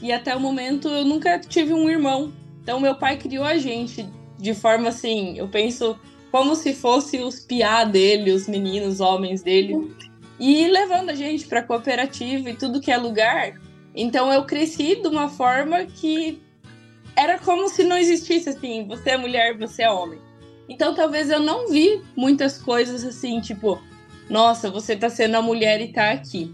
e 0.00 0.12
até 0.12 0.36
o 0.36 0.40
momento 0.40 0.88
eu 0.88 1.04
nunca 1.04 1.40
tive 1.40 1.72
um 1.72 1.90
irmão. 1.90 2.32
Então 2.66 2.80
meu 2.80 2.96
pai 2.96 3.16
criou 3.16 3.44
a 3.44 3.58
gente 3.58 4.04
de 4.36 4.52
forma 4.52 4.88
assim, 4.88 5.38
eu 5.38 5.46
penso 5.46 5.96
como 6.32 6.56
se 6.56 6.74
fosse 6.74 7.18
os 7.18 7.38
piá 7.38 7.84
dele, 7.84 8.32
os 8.32 8.48
meninos, 8.48 8.98
homens 8.98 9.40
dele, 9.40 9.94
e 10.40 10.66
levando 10.66 11.10
a 11.10 11.14
gente 11.14 11.46
para 11.46 11.62
cooperativa 11.62 12.50
e 12.50 12.56
tudo 12.56 12.80
que 12.80 12.90
é 12.90 12.96
lugar. 12.96 13.54
Então 13.94 14.32
eu 14.32 14.44
cresci 14.44 14.96
de 14.96 15.06
uma 15.06 15.28
forma 15.28 15.84
que 15.84 16.42
era 17.14 17.38
como 17.38 17.68
se 17.68 17.84
não 17.84 17.96
existisse 17.96 18.48
assim, 18.48 18.84
você 18.84 19.10
é 19.10 19.16
mulher, 19.16 19.56
você 19.56 19.84
é 19.84 19.90
homem. 19.90 20.18
Então 20.68 20.92
talvez 20.92 21.30
eu 21.30 21.38
não 21.38 21.68
vi 21.68 22.02
muitas 22.16 22.58
coisas 22.58 23.04
assim, 23.04 23.40
tipo, 23.40 23.80
nossa, 24.28 24.72
você 24.72 24.96
tá 24.96 25.08
sendo 25.08 25.36
a 25.36 25.40
mulher 25.40 25.80
e 25.80 25.92
tá 25.92 26.10
aqui. 26.10 26.52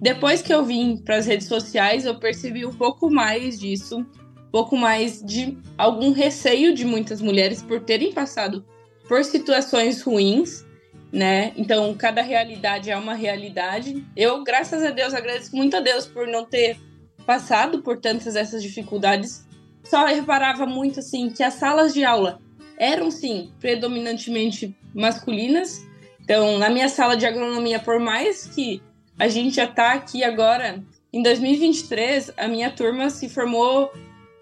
Depois 0.00 0.42
que 0.42 0.52
eu 0.52 0.64
vim 0.64 0.96
para 0.96 1.18
as 1.18 1.26
redes 1.26 1.46
sociais, 1.46 2.04
eu 2.04 2.16
percebi 2.16 2.66
um 2.66 2.74
pouco 2.74 3.08
mais 3.08 3.60
disso 3.60 4.04
pouco 4.52 4.76
mais 4.76 5.22
de 5.22 5.56
algum 5.78 6.12
receio 6.12 6.74
de 6.74 6.84
muitas 6.84 7.22
mulheres 7.22 7.62
por 7.62 7.80
terem 7.80 8.12
passado 8.12 8.62
por 9.08 9.24
situações 9.24 10.02
ruins, 10.02 10.64
né? 11.10 11.52
Então, 11.56 11.94
cada 11.94 12.22
realidade 12.22 12.90
é 12.90 12.96
uma 12.96 13.14
realidade. 13.14 14.06
Eu, 14.14 14.44
graças 14.44 14.82
a 14.82 14.90
Deus, 14.90 15.14
agradeço 15.14 15.56
muito 15.56 15.76
a 15.76 15.80
Deus 15.80 16.06
por 16.06 16.26
não 16.26 16.44
ter 16.44 16.78
passado 17.26 17.82
por 17.82 17.98
tantas 17.98 18.36
essas 18.36 18.62
dificuldades. 18.62 19.46
Só 19.82 20.06
reparava 20.06 20.66
muito 20.66 21.00
assim 21.00 21.30
que 21.30 21.42
as 21.42 21.54
salas 21.54 21.92
de 21.92 22.04
aula 22.04 22.40
eram 22.78 23.10
sim 23.10 23.50
predominantemente 23.58 24.76
masculinas. 24.94 25.82
Então, 26.20 26.58
na 26.58 26.70
minha 26.70 26.88
sala 26.88 27.16
de 27.16 27.26
agronomia, 27.26 27.78
por 27.78 27.98
mais 27.98 28.46
que 28.46 28.82
a 29.18 29.28
gente 29.28 29.56
já 29.56 29.64
está 29.64 29.92
aqui 29.92 30.22
agora 30.22 30.82
em 31.12 31.22
2023, 31.22 32.32
a 32.36 32.48
minha 32.48 32.70
turma 32.70 33.10
se 33.10 33.28
formou 33.28 33.92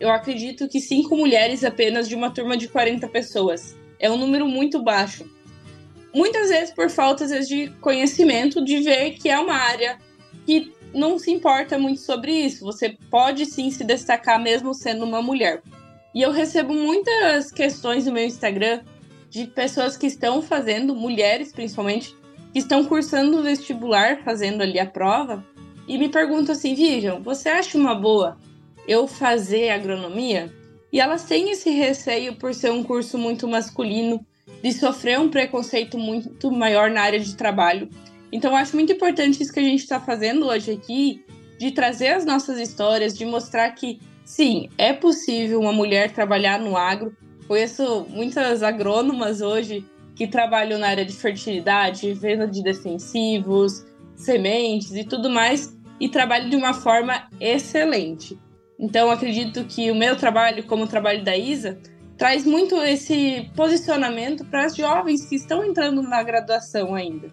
eu 0.01 0.11
acredito 0.11 0.67
que 0.67 0.81
cinco 0.81 1.15
mulheres 1.15 1.63
apenas 1.63 2.09
de 2.09 2.15
uma 2.15 2.31
turma 2.31 2.57
de 2.57 2.67
40 2.67 3.07
pessoas. 3.09 3.77
É 3.99 4.11
um 4.11 4.17
número 4.17 4.49
muito 4.49 4.83
baixo. 4.83 5.31
Muitas 6.15 6.49
vezes 6.49 6.75
por 6.75 6.89
falta 6.89 7.27
vezes, 7.29 7.47
de 7.47 7.69
conhecimento, 7.81 8.65
de 8.65 8.81
ver 8.81 9.11
que 9.11 9.29
é 9.29 9.39
uma 9.39 9.55
área 9.55 9.99
que 10.47 10.73
não 10.95 11.19
se 11.19 11.31
importa 11.31 11.79
muito 11.79 12.01
sobre 12.01 12.33
isso. 12.33 12.65
Você 12.65 12.97
pode 13.11 13.45
sim 13.45 13.71
se 13.71 13.85
destacar 13.85 14.41
mesmo 14.41 14.73
sendo 14.73 15.05
uma 15.05 15.21
mulher. 15.21 15.63
E 16.15 16.23
eu 16.23 16.33
recebo 16.33 16.73
muitas 16.73 17.53
questões 17.53 18.07
no 18.07 18.13
meu 18.13 18.25
Instagram 18.25 18.81
de 19.29 19.47
pessoas 19.47 19.97
que 19.97 20.07
estão 20.07 20.41
fazendo, 20.41 20.95
mulheres 20.95 21.53
principalmente, 21.53 22.17
que 22.53 22.59
estão 22.59 22.85
cursando 22.85 23.39
o 23.39 23.43
vestibular, 23.43 24.25
fazendo 24.25 24.63
ali 24.63 24.81
a 24.81 24.87
prova, 24.87 25.45
e 25.87 25.99
me 25.99 26.09
perguntam 26.09 26.53
assim: 26.53 26.75
Vivian, 26.75 27.21
você 27.21 27.49
acha 27.49 27.79
uma 27.79 27.95
boa 27.95 28.37
eu 28.91 29.07
fazer 29.07 29.71
agronomia. 29.71 30.53
E 30.93 30.99
elas 30.99 31.23
têm 31.23 31.53
esse 31.53 31.71
receio 31.71 32.35
por 32.35 32.53
ser 32.53 32.73
um 32.73 32.83
curso 32.83 33.17
muito 33.17 33.47
masculino, 33.47 34.27
de 34.61 34.73
sofrer 34.73 35.17
um 35.21 35.29
preconceito 35.29 35.97
muito 35.97 36.51
maior 36.51 36.91
na 36.91 37.03
área 37.03 37.21
de 37.21 37.37
trabalho. 37.37 37.89
Então, 38.33 38.57
acho 38.57 38.75
muito 38.75 38.93
importante 38.93 39.41
isso 39.41 39.53
que 39.53 39.61
a 39.61 39.63
gente 39.63 39.79
está 39.79 40.01
fazendo 40.01 40.45
hoje 40.49 40.73
aqui, 40.73 41.25
de 41.57 41.71
trazer 41.71 42.09
as 42.09 42.25
nossas 42.25 42.59
histórias, 42.59 43.17
de 43.17 43.25
mostrar 43.25 43.71
que, 43.71 44.01
sim, 44.25 44.69
é 44.77 44.93
possível 44.93 45.61
uma 45.61 45.73
mulher 45.73 46.11
trabalhar 46.11 46.59
no 46.59 46.77
agro. 46.77 47.17
Conheço 47.47 48.05
muitas 48.09 48.61
agrônomas 48.61 49.41
hoje 49.41 49.85
que 50.17 50.27
trabalham 50.27 50.81
na 50.81 50.89
área 50.89 51.05
de 51.05 51.13
fertilidade, 51.13 52.13
venda 52.13 52.47
de 52.49 52.61
defensivos, 52.61 53.87
sementes 54.17 54.97
e 54.97 55.05
tudo 55.05 55.31
mais, 55.31 55.79
e 56.01 56.09
trabalham 56.09 56.51
de 56.51 56.57
uma 56.57 56.75
forma 56.75 57.29
excelente. 57.39 58.37
Então, 58.81 59.11
acredito 59.11 59.63
que 59.65 59.91
o 59.91 59.95
meu 59.95 60.17
trabalho, 60.17 60.65
como 60.67 60.85
o 60.85 60.89
trabalho 60.89 61.23
da 61.23 61.37
Isa, 61.37 61.79
traz 62.17 62.47
muito 62.47 62.75
esse 62.77 63.51
posicionamento 63.55 64.43
para 64.47 64.65
as 64.65 64.75
jovens 64.75 65.27
que 65.27 65.37
estão 65.37 65.63
entrando 65.63 66.03
na 66.03 66.23
graduação 66.23 66.95
ainda. 66.95 67.31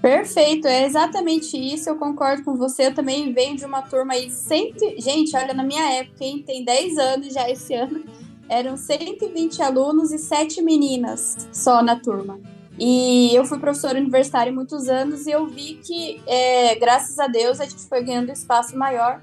Perfeito, 0.00 0.68
é 0.68 0.84
exatamente 0.84 1.56
isso. 1.56 1.88
Eu 1.88 1.96
concordo 1.96 2.44
com 2.44 2.54
você. 2.54 2.86
Eu 2.86 2.94
também 2.94 3.32
venho 3.32 3.56
de 3.56 3.64
uma 3.64 3.82
turma 3.82 4.12
aí. 4.14 4.30
Sempre... 4.30 5.00
Gente, 5.00 5.36
olha, 5.36 5.52
na 5.52 5.64
minha 5.64 5.82
época, 5.94 6.24
hein, 6.24 6.44
tem 6.46 6.64
10 6.64 6.98
anos 6.98 7.34
já 7.34 7.50
esse 7.50 7.74
ano, 7.74 8.04
eram 8.48 8.76
120 8.76 9.60
alunos 9.62 10.12
e 10.12 10.18
7 10.18 10.62
meninas 10.62 11.48
só 11.52 11.82
na 11.82 11.96
turma. 11.98 12.38
E 12.78 13.34
eu 13.34 13.44
fui 13.44 13.58
professora 13.58 13.98
universitária 13.98 14.52
muitos 14.52 14.88
anos 14.88 15.26
e 15.26 15.32
eu 15.32 15.48
vi 15.48 15.80
que, 15.84 16.20
é, 16.28 16.76
graças 16.76 17.18
a 17.18 17.26
Deus, 17.26 17.60
a 17.60 17.64
gente 17.64 17.82
foi 17.88 18.04
ganhando 18.04 18.30
espaço 18.30 18.78
maior 18.78 19.20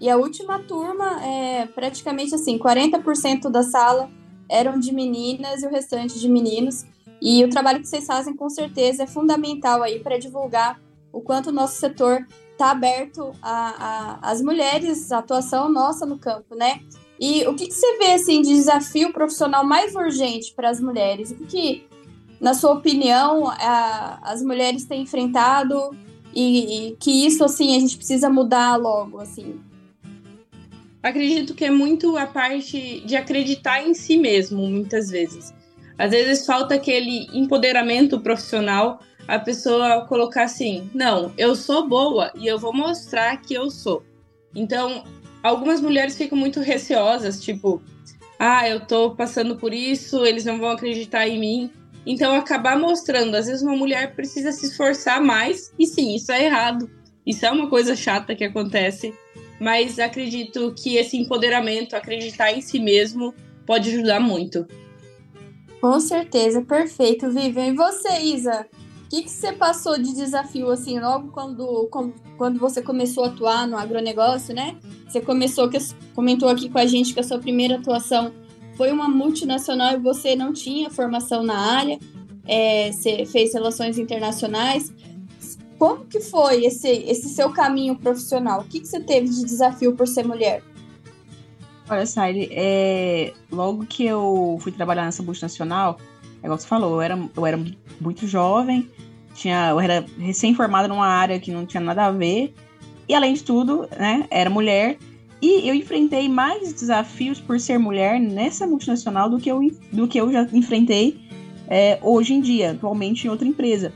e 0.00 0.10
a 0.10 0.16
última 0.16 0.58
turma, 0.58 1.24
é, 1.24 1.66
praticamente 1.66 2.34
assim, 2.34 2.58
40% 2.58 3.48
da 3.48 3.62
sala 3.62 4.10
eram 4.48 4.78
de 4.78 4.92
meninas 4.92 5.62
e 5.62 5.66
o 5.66 5.70
restante 5.70 6.18
de 6.20 6.28
meninos. 6.28 6.84
E 7.20 7.42
o 7.44 7.48
trabalho 7.48 7.80
que 7.80 7.88
vocês 7.88 8.06
fazem, 8.06 8.36
com 8.36 8.48
certeza, 8.48 9.04
é 9.04 9.06
fundamental 9.06 9.82
aí 9.82 10.00
para 10.00 10.18
divulgar 10.18 10.80
o 11.12 11.20
quanto 11.20 11.48
o 11.48 11.52
nosso 11.52 11.76
setor 11.76 12.26
está 12.52 12.70
aberto 12.70 13.32
às 14.22 14.40
mulheres, 14.42 15.10
a 15.12 15.18
atuação 15.18 15.70
nossa 15.70 16.04
no 16.04 16.18
campo, 16.18 16.54
né? 16.54 16.80
E 17.18 17.46
o 17.46 17.54
que, 17.54 17.66
que 17.66 17.74
você 17.74 17.98
vê 17.98 18.12
assim 18.12 18.42
de 18.42 18.54
desafio 18.54 19.12
profissional 19.12 19.64
mais 19.64 19.94
urgente 19.94 20.52
para 20.54 20.68
as 20.68 20.80
mulheres? 20.80 21.30
O 21.30 21.36
que, 21.36 21.46
que, 21.46 21.86
na 22.40 22.52
sua 22.52 22.72
opinião, 22.72 23.48
a, 23.48 24.18
as 24.22 24.42
mulheres 24.42 24.84
têm 24.84 25.02
enfrentado 25.02 25.96
e, 26.34 26.88
e, 26.88 26.96
que 26.96 27.26
isso 27.26 27.42
assim 27.42 27.74
a 27.74 27.80
gente 27.80 27.96
precisa 27.96 28.28
mudar 28.28 28.76
logo, 28.76 29.18
assim? 29.20 29.58
Acredito 31.02 31.54
que 31.54 31.64
é 31.64 31.70
muito 31.70 32.16
a 32.16 32.26
parte 32.26 33.00
de 33.00 33.16
acreditar 33.16 33.82
em 33.82 33.94
si 33.94 34.16
mesmo, 34.16 34.66
muitas 34.66 35.08
vezes. 35.10 35.54
Às 35.98 36.10
vezes 36.10 36.44
falta 36.44 36.74
aquele 36.74 37.26
empoderamento 37.32 38.20
profissional, 38.20 39.00
a 39.26 39.38
pessoa 39.38 40.06
colocar 40.06 40.44
assim: 40.44 40.90
não, 40.94 41.32
eu 41.38 41.54
sou 41.54 41.88
boa 41.88 42.30
e 42.34 42.46
eu 42.46 42.58
vou 42.58 42.72
mostrar 42.72 43.36
que 43.40 43.54
eu 43.54 43.70
sou. 43.70 44.02
Então, 44.54 45.04
algumas 45.42 45.80
mulheres 45.80 46.16
ficam 46.16 46.36
muito 46.36 46.60
receosas, 46.60 47.42
tipo, 47.42 47.82
ah, 48.38 48.68
eu 48.68 48.80
tô 48.80 49.10
passando 49.10 49.56
por 49.56 49.72
isso, 49.72 50.24
eles 50.24 50.44
não 50.44 50.58
vão 50.58 50.70
acreditar 50.70 51.26
em 51.26 51.38
mim. 51.38 51.70
Então, 52.04 52.34
acabar 52.34 52.78
mostrando, 52.78 53.34
às 53.34 53.46
vezes 53.46 53.62
uma 53.62 53.76
mulher 53.76 54.14
precisa 54.14 54.52
se 54.52 54.66
esforçar 54.66 55.20
mais, 55.20 55.72
e 55.78 55.86
sim, 55.86 56.14
isso 56.14 56.30
é 56.30 56.44
errado. 56.44 56.88
Isso 57.26 57.44
é 57.44 57.50
uma 57.50 57.68
coisa 57.68 57.96
chata 57.96 58.36
que 58.36 58.44
acontece 58.44 59.12
mas 59.60 59.98
acredito 59.98 60.74
que 60.76 60.96
esse 60.96 61.16
empoderamento, 61.16 61.94
acreditar 61.94 62.52
em 62.52 62.60
si 62.60 62.78
mesmo, 62.78 63.34
pode 63.66 63.90
ajudar 63.90 64.20
muito. 64.20 64.66
Com 65.80 66.00
certeza, 66.00 66.62
perfeito, 66.62 67.30
Vivian. 67.30 67.66
E 67.66 67.76
você, 67.76 68.20
Isa? 68.20 68.66
O 69.04 69.08
que, 69.08 69.22
que 69.22 69.30
você 69.30 69.52
passou 69.52 69.96
de 69.96 70.14
desafio, 70.14 70.68
assim, 70.70 70.98
logo 70.98 71.28
quando, 71.28 71.88
quando 72.36 72.58
você 72.58 72.82
começou 72.82 73.24
a 73.24 73.28
atuar 73.28 73.66
no 73.66 73.76
agronegócio, 73.76 74.54
né? 74.54 74.76
Você 75.08 75.20
começou, 75.20 75.68
que 75.68 75.78
comentou 76.14 76.48
aqui 76.48 76.68
com 76.68 76.78
a 76.78 76.86
gente 76.86 77.14
que 77.14 77.20
a 77.20 77.22
sua 77.22 77.38
primeira 77.38 77.76
atuação 77.76 78.32
foi 78.76 78.90
uma 78.90 79.08
multinacional 79.08 79.94
e 79.94 79.98
você 79.98 80.34
não 80.34 80.52
tinha 80.52 80.90
formação 80.90 81.42
na 81.42 81.56
área, 81.56 81.98
é, 82.46 82.90
você 82.90 83.24
fez 83.24 83.54
relações 83.54 83.96
internacionais. 83.98 84.92
Como 85.78 86.06
que 86.06 86.20
foi 86.20 86.64
esse, 86.64 86.88
esse 86.88 87.28
seu 87.28 87.50
caminho 87.50 87.96
profissional? 87.96 88.60
O 88.60 88.64
que, 88.64 88.80
que 88.80 88.88
você 88.88 89.00
teve 89.00 89.28
de 89.28 89.44
desafio 89.44 89.94
por 89.94 90.06
ser 90.06 90.26
mulher? 90.26 90.62
Olha, 91.88 92.06
Saile, 92.06 92.48
é, 92.50 93.32
logo 93.50 93.86
que 93.86 94.04
eu 94.04 94.58
fui 94.60 94.72
trabalhar 94.72 95.04
nessa 95.04 95.22
multinacional, 95.22 95.98
É 96.42 96.46
igual 96.46 96.58
você 96.58 96.66
falou, 96.66 96.94
eu 96.94 97.00
era, 97.00 97.30
eu 97.36 97.46
era 97.46 97.64
muito 98.00 98.26
jovem, 98.26 98.90
tinha, 99.34 99.70
eu 99.70 99.80
era 99.80 100.04
recém-formada 100.18 100.88
numa 100.88 101.06
área 101.06 101.38
que 101.38 101.52
não 101.52 101.64
tinha 101.64 101.80
nada 101.80 102.06
a 102.06 102.10
ver. 102.10 102.54
E 103.08 103.14
além 103.14 103.34
de 103.34 103.44
tudo, 103.44 103.88
né, 103.96 104.26
era 104.30 104.50
mulher. 104.50 104.98
E 105.40 105.68
eu 105.68 105.74
enfrentei 105.74 106.28
mais 106.28 106.72
desafios 106.72 107.38
por 107.38 107.60
ser 107.60 107.78
mulher 107.78 108.18
nessa 108.18 108.66
multinacional 108.66 109.28
do 109.28 109.38
que 109.38 109.50
eu, 109.50 109.60
do 109.92 110.08
que 110.08 110.18
eu 110.18 110.32
já 110.32 110.42
enfrentei 110.52 111.20
é, 111.68 111.98
hoje 112.02 112.34
em 112.34 112.40
dia, 112.40 112.72
atualmente 112.72 113.26
em 113.26 113.30
outra 113.30 113.46
empresa. 113.46 113.92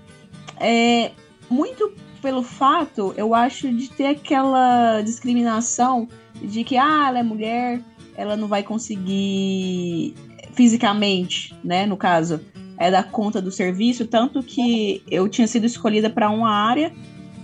É, 0.59 1.11
muito 1.51 1.93
pelo 2.23 2.43
fato, 2.43 3.15
eu 3.17 3.35
acho, 3.35 3.73
de 3.73 3.89
ter 3.89 4.07
aquela 4.07 5.01
discriminação 5.03 6.09
de 6.41 6.63
que, 6.65 6.77
ah, 6.77 7.07
ela 7.09 7.19
é 7.19 7.23
mulher, 7.23 7.81
ela 8.17 8.37
não 8.37 8.47
vai 8.47 8.63
conseguir 8.63 10.15
fisicamente, 10.53 11.55
né, 11.65 11.87
no 11.87 11.97
caso, 11.97 12.41
é 12.77 12.91
dar 12.91 13.11
conta 13.11 13.41
do 13.41 13.51
serviço, 13.51 14.07
tanto 14.07 14.43
que 14.43 15.03
eu 15.11 15.29
tinha 15.29 15.47
sido 15.47 15.67
escolhida 15.67 16.09
para 16.11 16.31
uma 16.31 16.51
área, 16.51 16.93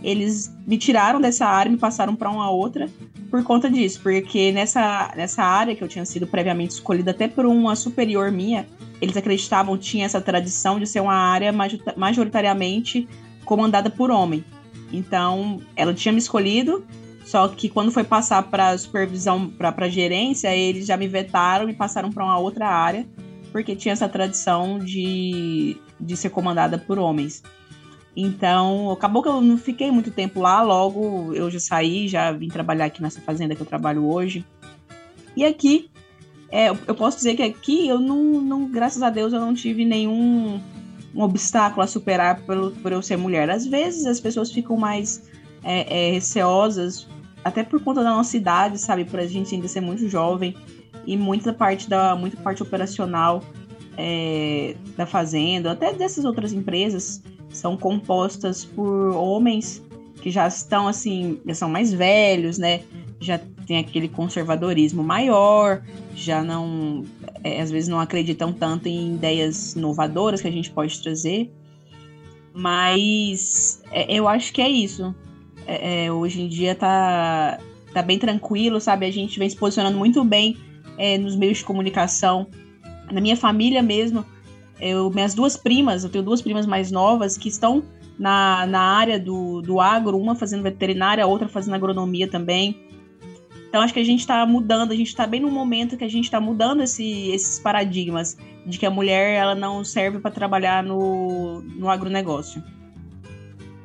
eles 0.02 0.54
me 0.66 0.78
tiraram 0.78 1.20
dessa 1.20 1.46
área, 1.46 1.70
me 1.70 1.78
passaram 1.78 2.14
para 2.14 2.30
uma 2.30 2.50
outra 2.50 2.88
por 3.30 3.42
conta 3.42 3.68
disso, 3.68 4.00
porque 4.02 4.52
nessa, 4.52 5.12
nessa 5.16 5.42
área 5.42 5.74
que 5.74 5.82
eu 5.82 5.88
tinha 5.88 6.04
sido 6.04 6.26
previamente 6.26 6.72
escolhida 6.72 7.10
até 7.10 7.26
por 7.26 7.44
uma 7.44 7.74
superior 7.74 8.30
minha, 8.30 8.66
eles 9.00 9.16
acreditavam 9.16 9.76
tinha 9.76 10.06
essa 10.06 10.20
tradição 10.20 10.78
de 10.78 10.86
ser 10.86 11.00
uma 11.00 11.14
área 11.14 11.52
majoritariamente 11.96 13.08
comandada 13.46 13.88
por 13.88 14.10
homem. 14.10 14.44
Então, 14.92 15.60
ela 15.74 15.94
tinha 15.94 16.12
me 16.12 16.18
escolhido, 16.18 16.84
só 17.24 17.48
que 17.48 17.68
quando 17.68 17.90
foi 17.90 18.04
passar 18.04 18.42
para 18.42 18.76
supervisão, 18.76 19.48
para 19.48 19.88
gerência, 19.88 20.54
eles 20.54 20.86
já 20.86 20.96
me 20.96 21.08
vetaram 21.08 21.68
e 21.70 21.72
passaram 21.72 22.12
para 22.12 22.24
uma 22.24 22.38
outra 22.38 22.68
área, 22.68 23.06
porque 23.50 23.74
tinha 23.74 23.92
essa 23.92 24.08
tradição 24.08 24.78
de, 24.78 25.76
de 25.98 26.16
ser 26.16 26.30
comandada 26.30 26.76
por 26.76 26.98
homens. 26.98 27.42
Então, 28.14 28.90
acabou 28.90 29.22
que 29.22 29.28
eu 29.28 29.40
não 29.40 29.58
fiquei 29.58 29.90
muito 29.90 30.10
tempo 30.10 30.40
lá, 30.40 30.62
logo 30.62 31.34
eu 31.34 31.50
já 31.50 31.60
saí, 31.60 32.08
já 32.08 32.32
vim 32.32 32.48
trabalhar 32.48 32.86
aqui 32.86 33.02
nessa 33.02 33.20
fazenda 33.20 33.54
que 33.54 33.60
eu 33.60 33.66
trabalho 33.66 34.06
hoje. 34.06 34.44
E 35.36 35.44
aqui, 35.44 35.90
é, 36.50 36.70
eu 36.70 36.94
posso 36.94 37.18
dizer 37.18 37.34
que 37.34 37.42
aqui 37.42 37.86
eu 37.86 38.00
não, 38.00 38.40
não, 38.40 38.70
graças 38.70 39.02
a 39.02 39.10
Deus, 39.10 39.32
eu 39.32 39.40
não 39.40 39.52
tive 39.52 39.84
nenhum 39.84 40.60
um 41.16 41.22
obstáculo 41.22 41.82
a 41.82 41.86
superar 41.86 42.42
pelo, 42.42 42.72
por 42.72 42.92
eu 42.92 43.00
ser 43.00 43.16
mulher. 43.16 43.48
Às 43.48 43.66
vezes 43.66 44.04
as 44.04 44.20
pessoas 44.20 44.52
ficam 44.52 44.76
mais 44.76 45.22
é, 45.64 46.08
é, 46.08 46.12
receosas, 46.12 47.08
até 47.42 47.64
por 47.64 47.82
conta 47.82 48.04
da 48.04 48.10
nossa 48.10 48.36
idade, 48.36 48.78
sabe? 48.78 49.04
Por 49.04 49.18
a 49.18 49.26
gente 49.26 49.54
ainda 49.54 49.66
ser 49.66 49.80
muito 49.80 50.06
jovem 50.08 50.54
e 51.06 51.16
muita 51.16 51.54
parte 51.54 51.88
da 51.88 52.14
muita 52.14 52.36
parte 52.36 52.62
operacional 52.62 53.42
é, 53.96 54.76
da 54.96 55.06
fazenda, 55.06 55.72
até 55.72 55.92
dessas 55.92 56.26
outras 56.26 56.52
empresas, 56.52 57.22
são 57.48 57.76
compostas 57.76 58.64
por 58.64 59.14
homens 59.14 59.82
que 60.20 60.30
já 60.30 60.46
estão 60.46 60.86
assim, 60.86 61.40
já 61.46 61.54
são 61.54 61.68
mais 61.68 61.92
velhos, 61.92 62.58
né? 62.58 62.82
Já 63.20 63.40
tem 63.66 63.78
aquele 63.78 64.08
conservadorismo 64.08 65.02
maior, 65.02 65.82
já 66.14 66.42
não, 66.42 67.04
é, 67.46 67.60
às 67.60 67.70
vezes 67.70 67.88
não 67.88 68.00
acreditam 68.00 68.52
tanto 68.52 68.88
em 68.88 69.14
ideias 69.14 69.74
inovadoras 69.74 70.40
que 70.40 70.48
a 70.48 70.50
gente 70.50 70.70
pode 70.70 71.00
trazer. 71.00 71.50
Mas 72.52 73.82
é, 73.92 74.12
eu 74.12 74.26
acho 74.26 74.52
que 74.52 74.60
é 74.60 74.68
isso. 74.68 75.14
É, 75.66 76.06
é, 76.06 76.12
hoje 76.12 76.42
em 76.42 76.48
dia 76.48 76.74
tá, 76.74 77.58
tá 77.92 78.02
bem 78.02 78.18
tranquilo, 78.18 78.80
sabe? 78.80 79.06
A 79.06 79.12
gente 79.12 79.38
vem 79.38 79.48
se 79.48 79.56
posicionando 79.56 79.96
muito 79.96 80.24
bem 80.24 80.56
é, 80.98 81.16
nos 81.18 81.36
meios 81.36 81.58
de 81.58 81.64
comunicação. 81.64 82.48
Na 83.12 83.20
minha 83.20 83.36
família 83.36 83.82
mesmo, 83.82 84.24
eu, 84.80 85.10
minhas 85.10 85.34
duas 85.34 85.56
primas, 85.56 86.02
eu 86.02 86.10
tenho 86.10 86.24
duas 86.24 86.42
primas 86.42 86.66
mais 86.66 86.90
novas 86.90 87.38
que 87.38 87.48
estão 87.48 87.84
na, 88.18 88.66
na 88.66 88.80
área 88.80 89.20
do, 89.20 89.62
do 89.62 89.80
agro, 89.80 90.18
uma 90.18 90.34
fazendo 90.34 90.62
veterinária, 90.62 91.26
outra 91.26 91.46
fazendo 91.48 91.74
agronomia 91.74 92.28
também. 92.28 92.76
Então 93.76 93.84
acho 93.84 93.92
que 93.92 94.00
a 94.00 94.04
gente 94.04 94.20
está 94.20 94.46
mudando, 94.46 94.92
a 94.92 94.96
gente 94.96 95.08
está 95.08 95.26
bem 95.26 95.38
no 95.38 95.50
momento 95.50 95.98
que 95.98 96.04
a 96.04 96.08
gente 96.08 96.24
está 96.24 96.40
mudando 96.40 96.82
esse, 96.82 97.28
esses 97.28 97.60
paradigmas 97.60 98.34
de 98.64 98.78
que 98.78 98.86
a 98.86 98.90
mulher 98.90 99.34
ela 99.34 99.54
não 99.54 99.84
serve 99.84 100.18
para 100.18 100.30
trabalhar 100.30 100.82
no, 100.82 101.60
no 101.60 101.90
agronegócio. 101.90 102.64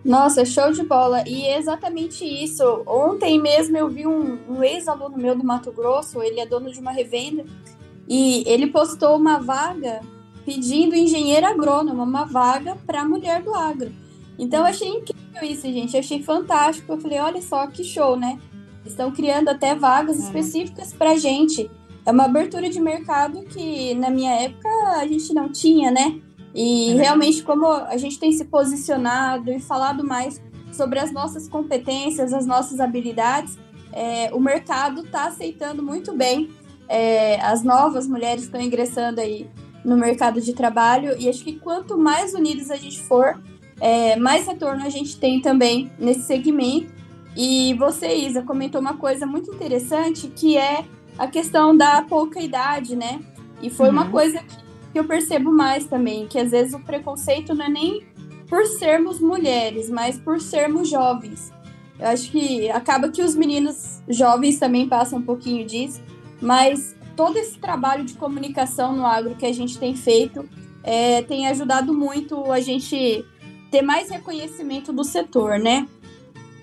Nossa, 0.01 0.45
show 0.45 0.71
de 0.71 0.81
bola. 0.83 1.27
E 1.27 1.41
é 1.41 1.57
exatamente 1.57 2.23
isso. 2.23 2.63
Ontem 2.87 3.37
mesmo 3.37 3.77
eu 3.77 3.89
vi 3.89 4.07
um, 4.07 4.39
um 4.47 4.63
ex-aluno 4.63 5.17
meu 5.17 5.35
do 5.35 5.43
Mato 5.43 5.73
Grosso, 5.73 6.23
ele 6.23 6.39
é 6.39 6.45
dono 6.45 6.71
de 6.71 6.79
uma 6.79 6.93
revenda, 6.93 7.43
e 8.07 8.45
ele 8.47 8.67
postou 8.67 9.17
uma 9.17 9.39
vaga 9.39 9.99
pedindo 10.45 10.95
engenheiro 10.95 11.45
agrônomo, 11.47 12.01
uma 12.01 12.23
vaga 12.23 12.77
para 12.87 13.03
mulher 13.03 13.43
do 13.43 13.53
agro. 13.53 13.91
Então 14.39 14.61
eu 14.61 14.67
achei 14.67 14.87
incrível 14.87 15.43
isso, 15.43 15.63
gente. 15.63 15.95
Eu 15.95 15.99
achei 15.99 16.23
fantástico. 16.23 16.93
Eu 16.93 16.97
falei, 16.97 17.19
olha 17.19 17.41
só 17.41 17.67
que 17.67 17.83
show, 17.83 18.15
né? 18.15 18.39
Estão 18.85 19.11
criando 19.11 19.49
até 19.49 19.75
vagas 19.75 20.17
é. 20.17 20.23
específicas 20.23 20.93
para 20.93 21.17
gente. 21.17 21.69
É 22.05 22.11
uma 22.11 22.25
abertura 22.25 22.69
de 22.69 22.79
mercado 22.79 23.43
que 23.43 23.93
na 23.95 24.09
minha 24.09 24.31
época 24.31 24.69
a 24.97 25.07
gente 25.07 25.33
não 25.33 25.49
tinha, 25.49 25.91
né? 25.91 26.19
E 26.53 26.91
é. 26.91 26.95
realmente, 26.95 27.43
como 27.43 27.65
a 27.67 27.95
gente 27.97 28.19
tem 28.19 28.31
se 28.31 28.45
posicionado 28.45 29.51
e 29.51 29.59
falado 29.59 30.03
mais 30.03 30.41
sobre 30.71 30.99
as 30.99 31.11
nossas 31.11 31.47
competências, 31.47 32.33
as 32.33 32.45
nossas 32.45 32.79
habilidades, 32.79 33.57
é, 33.93 34.29
o 34.33 34.39
mercado 34.39 35.01
está 35.01 35.25
aceitando 35.27 35.83
muito 35.83 36.15
bem. 36.15 36.49
É, 36.87 37.39
as 37.41 37.63
novas 37.63 38.07
mulheres 38.07 38.43
estão 38.43 38.59
ingressando 38.59 39.21
aí 39.21 39.49
no 39.83 39.95
mercado 39.97 40.41
de 40.41 40.53
trabalho 40.53 41.15
e 41.19 41.29
acho 41.29 41.43
que 41.43 41.53
quanto 41.53 41.97
mais 41.97 42.33
unidos 42.33 42.69
a 42.69 42.75
gente 42.75 42.99
for, 43.01 43.41
é, 43.79 44.15
mais 44.15 44.45
retorno 44.45 44.83
a 44.83 44.89
gente 44.89 45.17
tem 45.17 45.41
também 45.41 45.91
nesse 45.97 46.23
segmento 46.23 47.00
e 47.35 47.73
você, 47.75 48.13
Isa, 48.13 48.41
comentou 48.41 48.81
uma 48.81 48.97
coisa 48.97 49.25
muito 49.25 49.53
interessante 49.53 50.27
que 50.27 50.57
é 50.57 50.85
a 51.17 51.27
questão 51.27 51.75
da 51.75 52.01
pouca 52.01 52.41
idade, 52.41 52.95
né? 52.95 53.21
E 53.61 53.69
foi 53.69 53.87
uhum. 53.87 53.93
uma 53.93 54.09
coisa 54.09 54.39
que 54.91 54.99
eu 54.99 55.05
percebo 55.05 55.51
mais 55.51 55.85
também, 55.85 56.27
que 56.27 56.37
às 56.37 56.51
vezes 56.51 56.73
o 56.73 56.79
preconceito 56.79 57.53
não 57.53 57.65
é 57.65 57.69
nem 57.69 58.05
por 58.47 58.65
sermos 58.65 59.19
mulheres, 59.21 59.89
mas 59.89 60.17
por 60.17 60.41
sermos 60.41 60.89
jovens. 60.89 61.53
Eu 61.97 62.07
acho 62.07 62.31
que 62.31 62.69
acaba 62.69 63.09
que 63.09 63.21
os 63.21 63.35
meninos 63.35 64.01
jovens 64.09 64.59
também 64.59 64.89
passam 64.89 65.19
um 65.19 65.21
pouquinho 65.21 65.65
disso, 65.65 66.01
mas 66.41 66.95
todo 67.15 67.37
esse 67.37 67.57
trabalho 67.59 68.03
de 68.03 68.15
comunicação 68.15 68.93
no 68.93 69.05
agro 69.05 69.35
que 69.35 69.45
a 69.45 69.53
gente 69.53 69.77
tem 69.77 69.95
feito 69.95 70.49
é, 70.83 71.21
tem 71.21 71.47
ajudado 71.47 71.93
muito 71.93 72.51
a 72.51 72.59
gente 72.59 73.23
ter 73.69 73.81
mais 73.81 74.09
reconhecimento 74.09 74.91
do 74.91 75.03
setor, 75.03 75.59
né? 75.59 75.87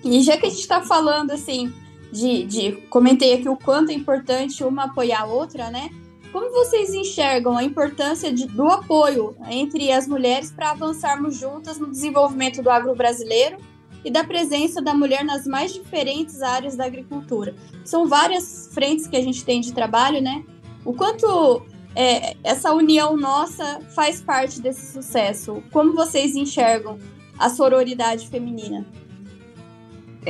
E 0.03 0.21
já 0.21 0.37
que 0.37 0.45
a 0.45 0.49
gente 0.49 0.61
está 0.61 0.81
falando 0.81 1.31
assim, 1.31 1.73
de, 2.11 2.43
de. 2.45 2.71
Comentei 2.89 3.33
aqui 3.33 3.49
o 3.49 3.57
quanto 3.57 3.91
é 3.91 3.93
importante 3.93 4.63
uma 4.63 4.85
apoiar 4.85 5.21
a 5.21 5.25
outra, 5.25 5.69
né? 5.69 5.89
Como 6.31 6.51
vocês 6.51 6.93
enxergam 6.93 7.57
a 7.57 7.63
importância 7.63 8.31
de, 8.31 8.45
do 8.47 8.67
apoio 8.67 9.35
entre 9.49 9.91
as 9.91 10.07
mulheres 10.07 10.51
para 10.51 10.71
avançarmos 10.71 11.37
juntas 11.37 11.79
no 11.79 11.89
desenvolvimento 11.89 12.61
do 12.61 12.69
agro 12.69 12.95
brasileiro 12.95 13.57
e 14.05 14.11
da 14.11 14.23
presença 14.23 14.81
da 14.81 14.93
mulher 14.93 15.25
nas 15.25 15.45
mais 15.45 15.73
diferentes 15.73 16.41
áreas 16.41 16.75
da 16.75 16.85
agricultura? 16.85 17.55
São 17.83 18.07
várias 18.07 18.69
frentes 18.71 19.07
que 19.07 19.17
a 19.17 19.21
gente 19.21 19.43
tem 19.43 19.59
de 19.59 19.73
trabalho, 19.73 20.21
né? 20.21 20.43
O 20.85 20.93
quanto 20.93 21.65
é, 21.95 22.35
essa 22.43 22.73
união 22.73 23.17
nossa 23.17 23.81
faz 23.95 24.21
parte 24.21 24.61
desse 24.61 24.91
sucesso? 24.91 25.63
Como 25.71 25.93
vocês 25.93 26.35
enxergam 26.35 26.99
a 27.37 27.49
sororidade 27.49 28.27
feminina? 28.27 28.85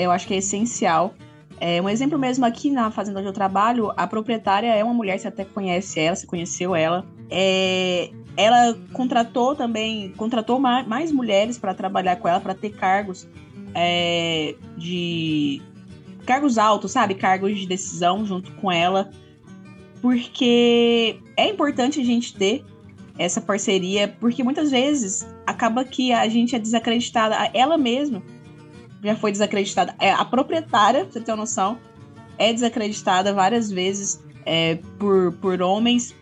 Eu 0.01 0.11
acho 0.11 0.27
que 0.27 0.33
é 0.33 0.37
essencial. 0.37 1.13
É, 1.61 1.81
um 1.81 1.89
exemplo 1.89 2.17
mesmo 2.17 2.45
aqui 2.45 2.69
na 2.69 2.89
fazenda 2.89 3.19
onde 3.19 3.27
eu 3.27 3.33
trabalho, 3.33 3.91
a 3.97 4.07
proprietária 4.07 4.73
é 4.73 4.83
uma 4.83 4.93
mulher, 4.93 5.19
você 5.19 5.27
até 5.27 5.43
conhece 5.43 5.99
ela, 5.99 6.15
você 6.15 6.25
conheceu 6.25 6.73
ela. 6.73 7.05
É, 7.29 8.11
ela 8.37 8.77
contratou 8.93 9.55
também, 9.55 10.11
contratou 10.13 10.59
mais, 10.59 11.11
mulheres 11.11 11.57
para 11.57 11.73
trabalhar 11.73 12.15
com 12.15 12.27
ela, 12.27 12.39
para 12.39 12.53
ter 12.53 12.69
cargos 12.69 13.27
é, 13.75 14.55
de 14.77 15.61
cargos 16.25 16.57
altos, 16.57 16.91
sabe, 16.91 17.15
cargos 17.15 17.57
de 17.57 17.67
decisão 17.67 18.25
junto 18.25 18.51
com 18.53 18.71
ela, 18.71 19.09
porque 20.01 21.19
é 21.35 21.49
importante 21.49 21.99
a 21.99 22.03
gente 22.03 22.33
ter 22.33 22.63
essa 23.17 23.41
parceria, 23.41 24.07
porque 24.19 24.43
muitas 24.43 24.71
vezes 24.71 25.27
acaba 25.45 25.83
que 25.83 26.13
a 26.13 26.27
gente 26.29 26.55
é 26.55 26.59
desacreditada, 26.59 27.35
ela 27.53 27.77
mesma 27.77 28.23
já 29.03 29.15
foi 29.15 29.31
desacreditada. 29.31 29.95
É, 29.99 30.11
a 30.11 30.25
proprietária, 30.25 31.03
pra 31.05 31.11
você 31.11 31.21
ter 31.21 31.31
uma 31.31 31.37
noção, 31.37 31.77
é 32.37 32.53
desacreditada 32.53 33.33
várias 33.33 33.71
vezes 33.71 34.23
é, 34.45 34.79
por, 34.97 35.33
por 35.33 35.61
homens. 35.61 36.15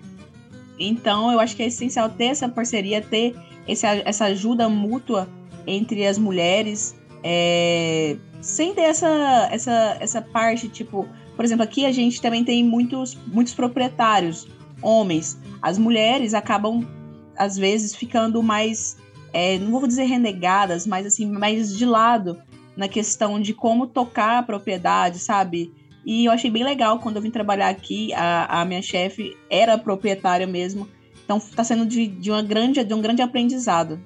Então, 0.79 1.31
eu 1.31 1.39
acho 1.39 1.55
que 1.55 1.63
é 1.63 1.67
essencial 1.67 2.09
ter 2.09 2.25
essa 2.25 2.47
parceria, 2.47 3.01
ter 3.01 3.35
esse, 3.67 3.85
essa 3.85 4.25
ajuda 4.25 4.69
mútua 4.69 5.27
entre 5.65 6.05
as 6.05 6.17
mulheres, 6.17 6.95
é, 7.23 8.17
sem 8.41 8.73
ter 8.73 8.81
essa, 8.81 9.49
essa, 9.51 9.97
essa 9.99 10.21
parte, 10.21 10.69
tipo, 10.69 11.07
por 11.35 11.43
exemplo, 11.43 11.63
aqui 11.63 11.85
a 11.85 11.91
gente 11.91 12.21
também 12.21 12.43
tem 12.43 12.63
muitos, 12.63 13.17
muitos 13.27 13.53
proprietários, 13.53 14.47
homens. 14.81 15.37
As 15.61 15.77
mulheres 15.77 16.33
acabam 16.33 16.87
às 17.37 17.55
vezes, 17.55 17.95
ficando 17.95 18.41
mais, 18.41 18.97
é, 19.31 19.59
não 19.59 19.71
vou 19.71 19.87
dizer 19.87 20.05
renegadas, 20.05 20.87
mas 20.87 21.05
assim, 21.05 21.25
mais 21.25 21.77
de 21.77 21.85
lado 21.85 22.37
na 22.77 22.87
questão 22.87 23.41
de 23.41 23.53
como 23.53 23.87
tocar 23.87 24.37
a 24.37 24.43
propriedade, 24.43 25.17
sabe? 25.17 25.73
E 26.05 26.25
eu 26.25 26.31
achei 26.31 26.49
bem 26.49 26.63
legal 26.63 26.99
quando 26.99 27.17
eu 27.17 27.21
vim 27.21 27.31
trabalhar 27.31 27.67
aqui, 27.67 28.13
a, 28.13 28.61
a 28.61 28.65
minha 28.65 28.81
chefe 28.81 29.35
era 29.49 29.77
proprietária 29.77 30.47
mesmo. 30.47 30.87
Então 31.25 31.37
está 31.37 31.63
sendo 31.63 31.85
de, 31.85 32.07
de, 32.07 32.31
uma 32.31 32.41
grande, 32.41 32.81
de 32.83 32.93
um 32.93 33.01
grande 33.01 33.21
aprendizado. 33.21 33.99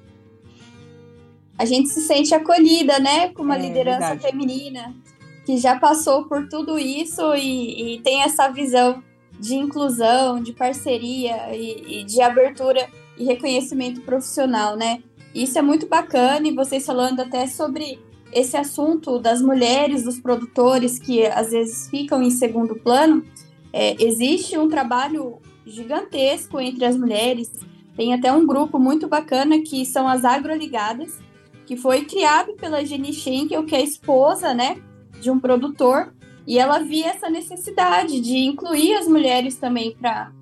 A 1.56 1.64
gente 1.64 1.90
se 1.90 2.00
sente 2.00 2.34
acolhida, 2.34 2.98
né? 2.98 3.28
Com 3.28 3.42
uma 3.42 3.56
é, 3.56 3.60
liderança 3.60 4.14
verdade. 4.14 4.22
feminina 4.22 4.96
que 5.44 5.58
já 5.58 5.78
passou 5.78 6.24
por 6.24 6.48
tudo 6.48 6.78
isso 6.78 7.34
e, 7.34 7.96
e, 7.96 8.00
tem 8.00 8.22
essa 8.22 8.48
visão 8.48 9.02
de 9.38 9.54
inclusão, 9.54 10.40
de 10.40 10.52
parceria 10.52 11.54
e, 11.54 12.00
e 12.00 12.04
de 12.04 12.22
abertura 12.22 12.88
e 13.18 13.24
reconhecimento 13.24 14.00
profissional, 14.00 14.76
né? 14.76 15.02
Isso 15.34 15.58
é 15.58 15.62
muito 15.62 15.86
bacana 15.86 16.46
e 16.46 16.54
vocês 16.54 16.86
falando 16.86 17.20
até 17.20 17.46
sobre 17.46 17.98
esse 18.32 18.56
assunto 18.56 19.18
das 19.18 19.42
mulheres, 19.42 20.04
dos 20.04 20.18
produtores 20.18 20.98
que 20.98 21.26
às 21.26 21.50
vezes 21.50 21.88
ficam 21.88 22.22
em 22.22 22.30
segundo 22.30 22.74
plano, 22.76 23.24
é, 23.72 24.02
existe 24.02 24.56
um 24.58 24.68
trabalho 24.68 25.38
gigantesco 25.66 26.60
entre 26.60 26.84
as 26.84 26.96
mulheres. 26.96 27.50
Tem 27.96 28.14
até 28.14 28.32
um 28.32 28.46
grupo 28.46 28.78
muito 28.78 29.06
bacana 29.06 29.60
que 29.60 29.84
são 29.84 30.08
as 30.08 30.24
agroligadas, 30.24 31.18
que 31.66 31.76
foi 31.76 32.04
criado 32.04 32.54
pela 32.54 32.84
Jenny 32.84 33.12
Schenkel, 33.12 33.64
que 33.64 33.74
é 33.74 33.82
esposa, 33.82 34.52
né, 34.52 34.82
de 35.20 35.30
um 35.30 35.38
produtor, 35.38 36.12
e 36.46 36.58
ela 36.58 36.80
via 36.80 37.08
essa 37.08 37.30
necessidade 37.30 38.20
de 38.20 38.38
incluir 38.38 38.94
as 38.94 39.06
mulheres 39.06 39.56
também 39.56 39.94
para 39.94 40.32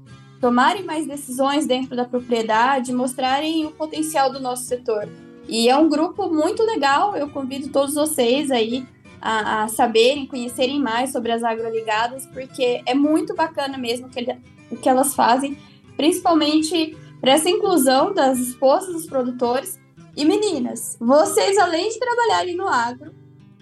tomarem 0.41 0.83
mais 0.83 1.07
decisões 1.07 1.67
dentro 1.67 1.95
da 1.95 2.05
propriedade, 2.05 2.93
mostrarem 2.93 3.67
o 3.67 3.71
potencial 3.73 4.33
do 4.33 4.41
nosso 4.41 4.65
setor. 4.65 5.07
E 5.49 5.69
é 5.69 5.77
um 5.77 5.89
grupo 5.89 6.29
muito 6.29 6.63
legal, 6.63 7.17
eu 7.17 7.29
convido 7.31 7.69
todos 7.69 7.95
vocês 7.95 8.51
aí 8.51 8.87
a, 9.21 9.65
a 9.65 9.69
saberem, 9.69 10.27
conhecerem 10.27 10.81
mais 10.81 11.13
sobre 11.13 11.33
as 11.33 11.43
agroligadas, 11.43 12.27
porque 12.27 12.83
é 12.87 12.95
muito 12.95 13.35
bacana 13.35 13.77
mesmo 13.77 14.09
que 14.09 14.21
ele, 14.21 14.39
o 14.71 14.77
que 14.77 14.89
elas 14.89 15.15
fazem, 15.15 15.59
principalmente 15.97 16.97
para 17.21 17.33
essa 17.33 17.51
inclusão 17.51 18.15
das 18.15 18.39
esposas 18.39 18.95
dos 18.95 19.07
produtores. 19.07 19.79
E 20.17 20.25
meninas, 20.25 20.97
vocês 21.01 21.57
além 21.57 21.89
de 21.89 21.99
trabalharem 21.99 22.57
no 22.57 22.67
agro, 22.67 23.13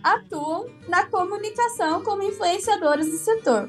atuam 0.03 0.67
na 0.89 1.05
comunicação 1.07 2.03
como 2.03 2.23
influenciadoras 2.23 3.07
do 3.07 3.19
setor. 3.19 3.69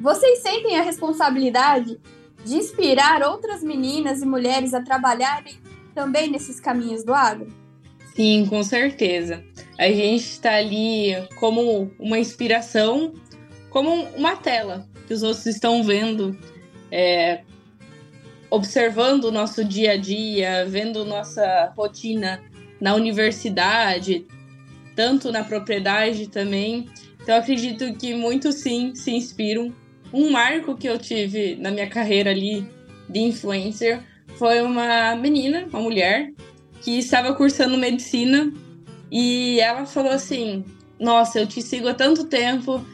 Vocês 0.00 0.40
sentem 0.40 0.78
a 0.78 0.82
responsabilidade 0.82 1.98
de 2.44 2.56
inspirar 2.56 3.22
outras 3.22 3.62
meninas 3.62 4.22
e 4.22 4.26
mulheres 4.26 4.74
a 4.74 4.82
trabalharem 4.82 5.58
também 5.94 6.30
nesses 6.30 6.60
caminhos 6.60 7.04
do 7.04 7.14
agro? 7.14 7.48
Sim, 8.14 8.46
com 8.46 8.62
certeza. 8.64 9.44
A 9.78 9.86
gente 9.86 10.24
está 10.24 10.54
ali 10.54 11.14
como 11.36 11.90
uma 12.00 12.18
inspiração, 12.18 13.14
como 13.70 13.90
uma 14.16 14.34
tela 14.36 14.88
que 15.06 15.14
os 15.14 15.22
outros 15.22 15.46
estão 15.46 15.84
vendo, 15.84 16.36
é, 16.90 17.42
observando 18.50 19.26
o 19.26 19.30
nosso 19.30 19.64
dia 19.64 19.92
a 19.92 19.96
dia, 19.96 20.66
vendo 20.66 21.04
nossa 21.04 21.72
rotina 21.76 22.42
na 22.80 22.94
universidade, 22.94 24.26
tanto 24.96 25.30
na 25.30 25.44
propriedade 25.44 26.28
também. 26.28 26.88
Então 27.22 27.36
acredito 27.36 27.94
que 27.94 28.14
muitos 28.14 28.56
sim 28.56 28.94
se 28.94 29.12
inspiram. 29.12 29.72
Um 30.12 30.30
marco 30.30 30.76
que 30.76 30.88
eu 30.88 30.98
tive 30.98 31.54
na 31.56 31.70
minha 31.70 31.88
carreira 31.88 32.30
ali 32.30 32.66
de 33.08 33.20
influencer 33.20 34.02
foi 34.38 34.62
uma 34.62 35.16
menina, 35.16 35.66
uma 35.70 35.80
mulher, 35.80 36.32
que 36.80 36.98
estava 36.98 37.34
cursando 37.34 37.76
medicina 37.76 38.52
e 39.10 39.60
ela 39.60 39.84
falou 39.84 40.12
assim: 40.12 40.64
Nossa, 40.98 41.40
eu 41.40 41.46
te 41.46 41.60
sigo 41.60 41.88
há 41.88 41.94
tanto 41.94 42.24
tempo 42.24 42.84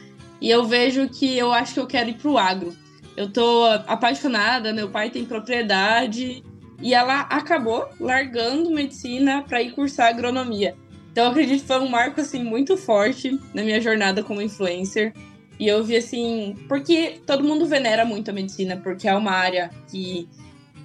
e 0.41 0.49
eu 0.49 0.65
vejo 0.65 1.07
que 1.07 1.37
eu 1.37 1.53
acho 1.53 1.75
que 1.75 1.79
eu 1.79 1.87
quero 1.87 2.09
ir 2.09 2.15
pro 2.15 2.37
agro. 2.37 2.75
Eu 3.15 3.31
tô 3.31 3.63
apaixonada, 3.87 4.73
meu 4.73 4.89
pai 4.89 5.09
tem 5.09 5.23
propriedade 5.23 6.43
e 6.81 6.93
ela 6.93 7.21
acabou 7.21 7.87
largando 7.99 8.69
medicina 8.71 9.43
para 9.43 9.61
ir 9.61 9.71
cursar 9.71 10.09
agronomia. 10.09 10.75
Então 11.11 11.29
acredito 11.29 11.61
que 11.61 11.67
foi 11.67 11.79
um 11.79 11.87
marco 11.87 12.19
assim 12.19 12.43
muito 12.43 12.75
forte 12.75 13.39
na 13.53 13.63
minha 13.63 13.79
jornada 13.79 14.21
como 14.21 14.41
influencer. 14.41 15.13
E 15.57 15.65
eu 15.65 15.81
vi 15.81 15.95
assim, 15.95 16.57
porque 16.67 17.21
todo 17.25 17.41
mundo 17.41 17.65
venera 17.65 18.03
muito 18.03 18.29
a 18.29 18.33
medicina, 18.33 18.75
porque 18.75 19.07
é 19.07 19.15
uma 19.15 19.31
área 19.31 19.69
que 19.89 20.27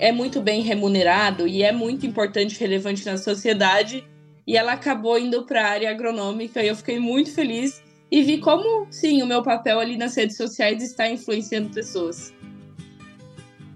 é 0.01 0.11
muito 0.11 0.41
bem 0.41 0.63
remunerado 0.63 1.47
e 1.47 1.63
é 1.63 1.71
muito 1.71 2.07
importante, 2.07 2.59
relevante 2.59 3.05
na 3.05 3.19
sociedade. 3.19 4.03
E 4.47 4.57
ela 4.57 4.73
acabou 4.73 5.19
indo 5.19 5.45
para 5.45 5.63
a 5.63 5.69
área 5.69 5.91
agronômica 5.91 6.63
e 6.63 6.69
eu 6.69 6.75
fiquei 6.75 6.99
muito 6.99 7.31
feliz 7.31 7.83
e 8.11 8.23
vi 8.23 8.39
como, 8.39 8.87
sim, 8.91 9.23
o 9.23 9.27
meu 9.27 9.43
papel 9.43 9.79
ali 9.79 9.99
nas 9.99 10.17
redes 10.17 10.39
sociais 10.39 10.83
está 10.83 11.07
influenciando 11.07 11.69
pessoas. 11.69 12.33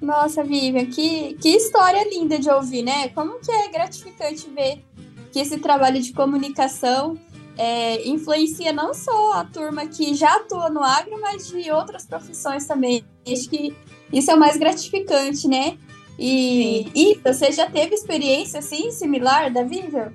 Nossa, 0.01 0.43
Vivian, 0.43 0.87
que, 0.87 1.35
que 1.35 1.51
história 1.51 2.03
linda 2.09 2.39
de 2.39 2.49
ouvir, 2.49 2.83
né? 2.83 3.09
Como 3.11 3.39
que 3.39 3.53
é 3.53 3.69
gratificante 3.69 4.49
ver 4.49 4.83
que 5.31 5.39
esse 5.39 5.59
trabalho 5.59 6.01
de 6.01 6.13
comunicação 6.15 7.19
é, 7.59 8.09
influencia 8.09 8.73
não 8.73 8.95
só 8.95 9.35
a 9.35 9.45
turma 9.45 9.87
que 9.87 10.15
já 10.15 10.37
atua 10.37 10.71
no 10.71 10.83
agro, 10.83 11.21
mas 11.21 11.49
de 11.49 11.71
outras 11.71 12.07
profissões 12.07 12.67
também. 12.67 13.05
Acho 13.31 13.49
que 13.51 13.77
isso 14.11 14.31
é 14.31 14.35
o 14.35 14.41
mais 14.41 14.57
gratificante, 14.57 15.47
né? 15.47 15.77
E, 16.19 16.89
e 16.95 17.21
você 17.23 17.51
já 17.51 17.69
teve 17.69 17.95
experiência 17.95 18.61
assim, 18.61 18.91
similar 18.91 19.53
da 19.53 19.63
Vivian? 19.63 20.13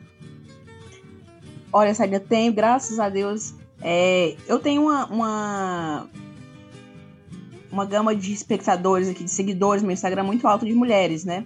Olha, 1.72 1.94
Sábia, 1.94 2.18
eu 2.18 2.22
tenho, 2.22 2.54
graças 2.54 3.00
a 3.00 3.10
Deus. 3.10 3.54
É, 3.82 4.36
eu 4.48 4.60
tenho 4.60 4.84
uma, 4.84 5.06
uma, 5.06 6.10
uma 7.72 7.86
gama 7.86 8.16
de 8.16 8.34
espectadores 8.34 9.08
aqui, 9.10 9.24
de 9.24 9.32
seguidores 9.32 9.82
no 9.82 9.88
meu 9.88 9.94
Instagram 9.94 10.24
muito 10.24 10.48
alto 10.48 10.66
de 10.66 10.74
mulheres, 10.74 11.24
né? 11.26 11.44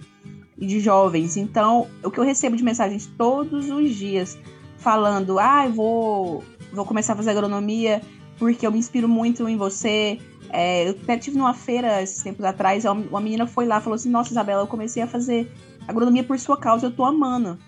e 0.58 0.66
de 0.66 0.80
jovens. 0.80 1.36
Então, 1.36 1.88
o 2.02 2.10
que 2.10 2.18
eu 2.18 2.24
recebo 2.24 2.56
de 2.56 2.62
mensagens 2.62 3.06
todos 3.18 3.70
os 3.70 3.94
dias 3.94 4.38
falando: 4.78 5.38
"Ah, 5.38 5.66
eu 5.66 5.72
vou 5.72 6.44
vou 6.72 6.84
começar 6.84 7.12
a 7.12 7.16
fazer 7.16 7.30
agronomia 7.30 8.02
porque 8.38 8.66
eu 8.66 8.72
me 8.72 8.78
inspiro 8.78 9.08
muito 9.08 9.48
em 9.48 9.56
você". 9.56 10.18
É, 10.50 10.88
eu 10.88 10.90
até 11.02 11.16
tive 11.16 11.36
numa 11.36 11.54
feira 11.54 12.02
esses 12.02 12.22
tempos 12.22 12.44
atrás, 12.44 12.84
uma 12.84 13.20
menina 13.20 13.46
foi 13.46 13.66
lá 13.66 13.78
e 13.78 13.80
falou 13.80 13.94
assim: 13.94 14.10
"Nossa, 14.10 14.30
Isabela, 14.30 14.62
eu 14.62 14.66
comecei 14.66 15.02
a 15.02 15.06
fazer 15.06 15.50
agronomia 15.86 16.24
por 16.24 16.38
sua 16.38 16.56
causa, 16.56 16.86
eu 16.86 16.90
tô 16.90 17.04
amando". 17.04 17.58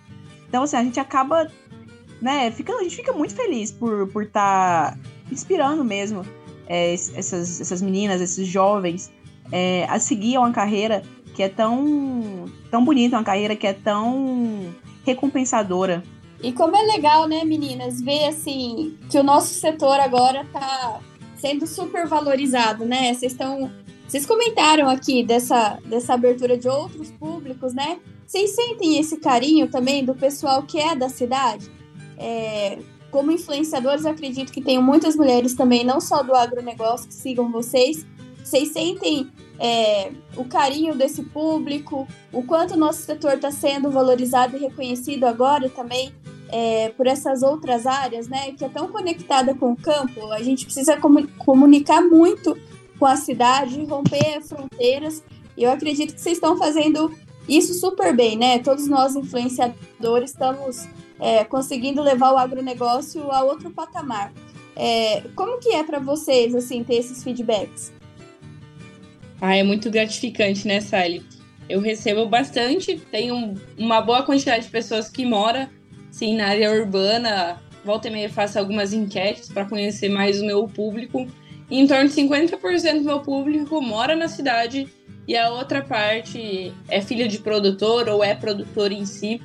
Então, 0.49 0.62
assim, 0.62 0.77
a 0.77 0.85
gente 0.85 1.01
acaba, 1.01 1.51
né, 2.21 2.51
fica, 2.51 2.73
a 2.75 2.83
gente 2.83 2.97
fica 2.97 3.12
muito 3.12 3.35
feliz 3.35 3.73
por 3.73 4.09
por 4.09 4.23
estar 4.25 4.93
tá 4.93 4.99
inspirando 5.31 5.85
mesmo 5.85 6.25
é, 6.67 6.93
essas, 6.95 7.61
essas 7.61 7.83
meninas, 7.83 8.21
esses 8.21 8.47
jovens 8.47 9.12
é, 9.53 9.85
a 9.89 9.99
seguir 9.99 10.39
uma 10.39 10.53
carreira 10.53 11.03
que 11.35 11.43
é 11.43 11.49
tão, 11.49 12.47
tão 12.71 12.85
bonita, 12.85 13.17
uma 13.17 13.25
carreira 13.25 13.55
que 13.55 13.67
é 13.67 13.73
tão 13.73 14.75
recompensadora. 15.05 16.03
E 16.43 16.53
como 16.53 16.77
é 16.77 16.83
legal, 16.83 17.29
né, 17.29 17.45
meninas, 17.45 18.01
ver 18.01 18.27
assim 18.27 18.97
que 19.11 19.19
o 19.19 19.23
nosso 19.23 19.55
setor 19.55 20.01
agora 20.01 20.47
tá 20.53 21.01
sendo 21.46 21.66
super 21.66 22.06
valorizado, 22.06 22.85
né? 22.85 23.14
Vocês 23.14 23.32
estão. 23.32 23.70
Vocês 24.06 24.24
comentaram 24.24 24.88
aqui 24.88 25.24
dessa, 25.24 25.78
dessa 25.85 26.14
abertura 26.14 26.56
de 26.56 26.68
outros 26.68 27.11
públicos, 27.11 27.74
né? 27.74 27.98
Vocês 28.24 28.50
sentem 28.50 28.98
esse 28.98 29.16
carinho 29.16 29.68
também 29.68 30.04
do 30.04 30.14
pessoal 30.14 30.62
que 30.62 30.78
é 30.78 30.94
da 30.94 31.09
cidade? 31.09 31.68
É, 32.16 32.78
como 33.11 33.32
influenciadores, 33.32 34.06
acredito 34.06 34.52
que 34.52 34.61
tem 34.61 34.80
muitas 34.80 35.16
mulheres 35.16 35.54
também, 35.54 35.85
não 35.85 36.00
só 36.00 36.22
do 36.22 36.35
agronegócio, 36.35 37.09
que 37.09 37.14
sigam 37.14 37.50
vocês. 37.50 38.06
Vocês 38.44 38.68
sentem 38.68 39.28
é, 39.59 40.12
o 40.37 40.44
carinho 40.44 40.94
desse 40.94 41.22
público, 41.24 42.06
o 42.32 42.42
quanto 42.44 42.74
o 42.74 42.76
nosso 42.76 43.02
setor 43.02 43.35
está 43.35 43.50
sendo 43.50 43.90
valorizado 43.90 44.56
e 44.56 44.61
reconhecido 44.61 45.24
agora 45.24 45.68
também 45.68 46.12
é, 46.48 46.90
por 46.90 47.06
essas 47.06 47.42
outras 47.42 47.87
áreas, 47.87 48.28
né, 48.28 48.52
que 48.52 48.64
é 48.64 48.68
tão 48.68 48.88
conectada 48.88 49.54
com 49.54 49.72
o 49.72 49.76
campo. 49.76 50.30
A 50.32 50.42
gente 50.42 50.64
precisa 50.64 50.98
comunicar 51.38 52.00
muito 52.02 52.56
com 52.98 53.06
a 53.06 53.16
cidade, 53.16 53.85
romper 53.85 54.40
fronteiras. 54.42 55.22
E 55.56 55.62
eu 55.62 55.70
acredito 55.70 56.14
que 56.14 56.20
vocês 56.20 56.37
estão 56.37 56.56
fazendo 56.56 57.12
isso 57.48 57.74
super 57.74 58.14
bem, 58.14 58.37
né? 58.37 58.59
Todos 58.59 58.88
nós 58.88 59.14
influenciadores 59.14 60.30
estamos 60.30 60.88
é, 61.20 61.44
conseguindo 61.44 62.02
levar 62.02 62.32
o 62.32 62.37
agronegócio 62.37 63.30
a 63.30 63.42
outro 63.42 63.70
patamar. 63.70 64.32
É, 64.74 65.22
como 65.35 65.59
que 65.59 65.70
é 65.70 65.82
para 65.82 65.98
vocês 65.98 66.54
assim 66.54 66.85
ter 66.85 66.96
esses 66.96 67.22
feedbacks? 67.22 67.92
Ah, 69.40 69.54
é 69.54 69.62
muito 69.62 69.90
gratificante, 69.90 70.66
né, 70.66 70.80
Sally? 70.80 71.24
Eu 71.68 71.80
recebo 71.80 72.26
bastante, 72.26 72.96
tenho 73.11 73.54
uma 73.76 74.00
boa 74.00 74.22
quantidade 74.22 74.66
de 74.66 74.70
pessoas 74.70 75.09
que 75.09 75.26
moram, 75.26 75.68
sim, 76.16 76.37
na 76.37 76.48
área 76.48 76.72
urbana. 76.72 77.61
Volta 77.85 78.09
e 78.09 78.11
meia 78.11 78.31
faço 78.31 78.59
algumas 78.59 78.92
enquetes 78.92 79.48
para 79.48 79.64
conhecer 79.64 80.09
mais 80.09 80.40
o 80.40 80.46
meu 80.46 80.66
público. 80.66 81.26
E 81.70 81.79
em 81.79 81.87
torno 81.87 82.09
de 82.09 82.14
50% 82.14 82.98
do 82.98 83.05
meu 83.05 83.20
público 83.20 83.81
mora 83.83 84.16
na 84.16 84.29
cidade 84.29 84.88
e 85.29 85.37
a 85.37 85.50
outra 85.50 85.83
parte 85.83 86.72
é 86.88 87.00
filha 87.00 87.29
de 87.29 87.38
produtor 87.38 88.09
ou 88.09 88.24
é 88.24 88.35
produtor 88.35 88.92
em 88.92 89.05
si. 89.05 89.42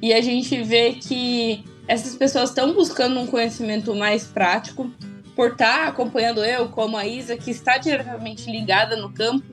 E 0.00 0.12
a 0.12 0.20
gente 0.20 0.60
vê 0.62 0.94
que 0.94 1.64
essas 1.86 2.14
pessoas 2.16 2.50
estão 2.50 2.72
buscando 2.74 3.20
um 3.20 3.26
conhecimento 3.26 3.94
mais 3.94 4.24
prático 4.24 4.90
por 5.36 5.52
estar 5.52 5.84
tá 5.84 5.88
acompanhando 5.88 6.44
eu, 6.44 6.68
como 6.68 6.96
a 6.96 7.06
Isa, 7.06 7.36
que 7.36 7.50
está 7.50 7.78
diretamente 7.78 8.50
ligada 8.50 8.96
no 8.96 9.12
campo, 9.12 9.46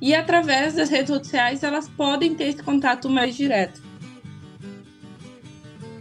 e 0.00 0.14
através 0.14 0.74
das 0.74 0.88
redes 0.88 1.08
sociais 1.08 1.62
elas 1.62 1.88
podem 1.88 2.34
ter 2.34 2.44
esse 2.44 2.62
contato 2.62 3.08
mais 3.08 3.34
direto. 3.34 3.91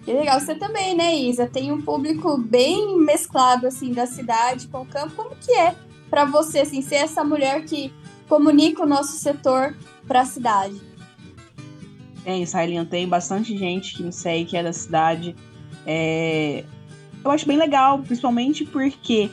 Que 0.04 0.14
legal, 0.14 0.40
você 0.40 0.56
também, 0.56 0.96
né, 0.96 1.16
Isa? 1.16 1.48
Tem 1.48 1.72
um 1.72 1.82
público 1.82 2.38
bem 2.38 2.98
mesclado, 2.98 3.68
assim, 3.68 3.94
da 3.94 4.08
cidade 4.08 4.68
com 4.68 4.82
o 4.82 4.86
campo. 4.86 5.16
Como 5.16 5.36
que 5.36 5.52
é 5.52 5.76
para 6.10 6.26
você, 6.26 6.60
assim, 6.60 6.82
ser 6.82 6.96
essa 6.96 7.24
mulher 7.24 7.64
que 7.66 7.94
comunica 8.28 8.84
o 8.84 8.88
nosso 8.88 9.14
setor 9.18 9.76
para 10.08 10.22
a 10.22 10.26
cidade? 10.26 10.82
Tem, 12.24 12.46
Sailinha, 12.46 12.86
tem 12.86 13.08
bastante 13.08 13.56
gente 13.58 13.96
que 13.96 14.04
me 14.04 14.12
segue, 14.12 14.46
que 14.46 14.58
é 14.58 14.64
da 14.64 14.74
cidade. 14.74 15.36
É... 15.86 16.64
Eu 17.24 17.30
acho 17.30 17.46
bem 17.46 17.58
legal, 17.58 18.00
principalmente 18.00 18.66
porque 18.66 19.30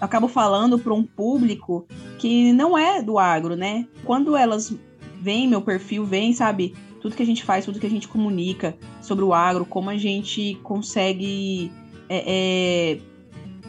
eu 0.00 0.04
acabo 0.04 0.28
falando 0.28 0.78
para 0.78 0.94
um 0.94 1.02
público 1.02 1.86
que 2.18 2.52
não 2.52 2.76
é 2.76 3.02
do 3.02 3.18
agro, 3.18 3.54
né? 3.54 3.86
Quando 4.04 4.34
elas 4.34 4.74
veem 5.20 5.48
meu 5.48 5.60
perfil, 5.60 6.04
veem, 6.04 6.32
sabe, 6.32 6.74
tudo 7.06 7.14
que 7.14 7.22
a 7.22 7.26
gente 7.26 7.44
faz, 7.44 7.64
tudo 7.64 7.78
que 7.78 7.86
a 7.86 7.90
gente 7.90 8.08
comunica 8.08 8.76
sobre 9.00 9.24
o 9.24 9.32
agro, 9.32 9.64
como 9.64 9.88
a 9.90 9.96
gente 9.96 10.58
consegue 10.60 11.70
é, 12.08 12.24
é, 12.26 12.98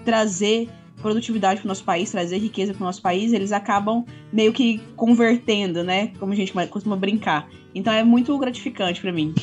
trazer 0.03 0.67
produtividade 0.99 1.61
para 1.61 1.67
o 1.67 1.69
nosso 1.69 1.83
país, 1.83 2.09
trazer 2.09 2.39
riqueza 2.39 2.73
para 2.73 2.81
o 2.81 2.85
nosso 2.85 2.99
país, 2.99 3.31
eles 3.33 3.51
acabam 3.51 4.03
meio 4.33 4.51
que 4.51 4.79
convertendo, 4.95 5.83
né? 5.83 6.13
Como 6.19 6.33
a 6.33 6.35
gente 6.35 6.51
costuma 6.67 6.95
brincar. 6.95 7.47
Então 7.75 7.93
é 7.93 8.03
muito 8.03 8.35
gratificante 8.39 8.99
para 8.99 9.11
mim. 9.11 9.35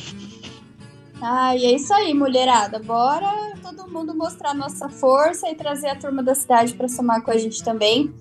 Ah, 1.21 1.55
e 1.55 1.63
é 1.63 1.73
isso 1.73 1.93
aí, 1.93 2.13
mulherada. 2.13 2.79
Bora 2.79 3.55
todo 3.61 3.89
mundo 3.89 4.13
mostrar 4.13 4.53
nossa 4.53 4.89
força 4.89 5.49
e 5.49 5.55
trazer 5.55 5.87
a 5.87 5.95
turma 5.95 6.21
da 6.21 6.35
cidade 6.35 6.73
para 6.73 6.89
somar 6.89 7.21
com 7.21 7.31
a 7.31 7.37
gente 7.37 7.63
também. 7.63 8.13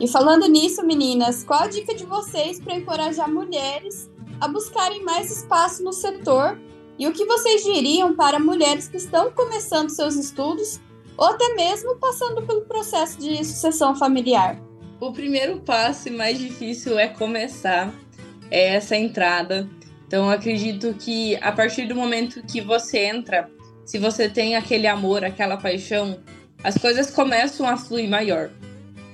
E 0.00 0.08
falando 0.08 0.48
nisso, 0.48 0.84
meninas, 0.84 1.44
qual 1.44 1.60
a 1.60 1.68
dica 1.68 1.94
de 1.94 2.04
vocês 2.04 2.58
para 2.58 2.74
encorajar 2.74 3.30
mulheres 3.30 4.10
a 4.42 4.48
buscarem 4.48 5.04
mais 5.04 5.30
espaço 5.30 5.84
no 5.84 5.92
setor? 5.92 6.58
E 6.98 7.06
o 7.06 7.12
que 7.12 7.24
vocês 7.24 7.62
diriam 7.62 8.12
para 8.16 8.40
mulheres 8.40 8.88
que 8.88 8.96
estão 8.96 9.30
começando 9.30 9.88
seus 9.88 10.16
estudos 10.16 10.80
ou 11.16 11.26
até 11.26 11.54
mesmo 11.54 11.94
passando 11.94 12.42
pelo 12.42 12.62
processo 12.62 13.20
de 13.20 13.36
sucessão 13.44 13.94
familiar? 13.94 14.60
O 15.00 15.12
primeiro 15.12 15.60
passo 15.60 16.08
e 16.08 16.10
mais 16.10 16.40
difícil 16.40 16.98
é 16.98 17.06
começar 17.06 17.94
é 18.50 18.74
essa 18.74 18.96
entrada. 18.96 19.68
Então, 20.08 20.28
acredito 20.28 20.92
que 20.94 21.36
a 21.36 21.52
partir 21.52 21.86
do 21.86 21.94
momento 21.94 22.42
que 22.42 22.60
você 22.60 22.98
entra, 22.98 23.48
se 23.86 23.96
você 23.96 24.28
tem 24.28 24.56
aquele 24.56 24.88
amor, 24.88 25.24
aquela 25.24 25.56
paixão, 25.56 26.18
as 26.64 26.76
coisas 26.76 27.12
começam 27.12 27.64
a 27.66 27.76
fluir 27.76 28.10
maior. 28.10 28.50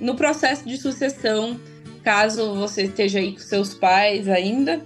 No 0.01 0.17
processo 0.17 0.67
de 0.67 0.79
sucessão, 0.79 1.61
caso 2.03 2.55
você 2.55 2.85
esteja 2.85 3.19
aí 3.19 3.33
com 3.33 3.41
seus 3.41 3.75
pais 3.75 4.27
ainda, 4.27 4.85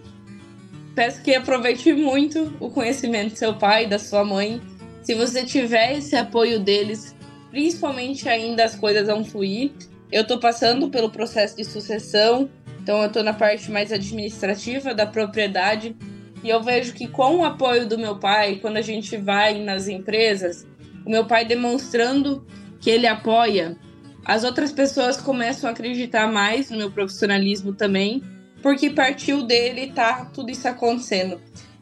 peço 0.94 1.22
que 1.22 1.34
aproveite 1.34 1.92
muito 1.92 2.54
o 2.60 2.70
conhecimento 2.70 3.32
do 3.32 3.38
seu 3.38 3.54
pai, 3.54 3.86
da 3.86 3.98
sua 3.98 4.24
mãe. 4.24 4.60
Se 5.02 5.14
você 5.14 5.44
tiver 5.44 5.98
esse 5.98 6.14
apoio 6.14 6.60
deles, 6.60 7.14
principalmente 7.50 8.28
ainda 8.28 8.64
as 8.64 8.74
coisas 8.74 9.06
vão 9.06 9.24
fluir. 9.24 9.72
Eu 10.10 10.22
estou 10.22 10.38
passando 10.38 10.90
pelo 10.90 11.10
processo 11.10 11.56
de 11.56 11.64
sucessão, 11.64 12.48
então 12.80 13.00
eu 13.00 13.06
estou 13.06 13.22
na 13.22 13.32
parte 13.32 13.70
mais 13.70 13.90
administrativa 13.90 14.94
da 14.94 15.06
propriedade. 15.06 15.96
E 16.44 16.48
eu 16.48 16.62
vejo 16.62 16.92
que 16.92 17.06
com 17.06 17.38
o 17.38 17.44
apoio 17.44 17.86
do 17.86 17.96
meu 17.96 18.18
pai, 18.18 18.56
quando 18.56 18.76
a 18.76 18.82
gente 18.82 19.16
vai 19.16 19.60
nas 19.60 19.88
empresas, 19.88 20.66
o 21.06 21.10
meu 21.10 21.24
pai 21.24 21.44
demonstrando 21.44 22.46
que 22.80 22.90
ele 22.90 23.06
apoia, 23.06 23.76
as 24.24 24.44
outras 24.44 24.72
pessoas 24.72 25.16
começam 25.16 25.68
a 25.68 25.72
acreditar 25.72 26.30
mais 26.30 26.70
no 26.70 26.76
meu 26.76 26.90
profissionalismo 26.90 27.72
também 27.72 28.22
porque 28.62 28.90
partiu 28.90 29.42
dele 29.42 29.92
tá 29.92 30.26
tudo 30.32 30.50
isso 30.50 30.68
acontecendo. 30.68 31.40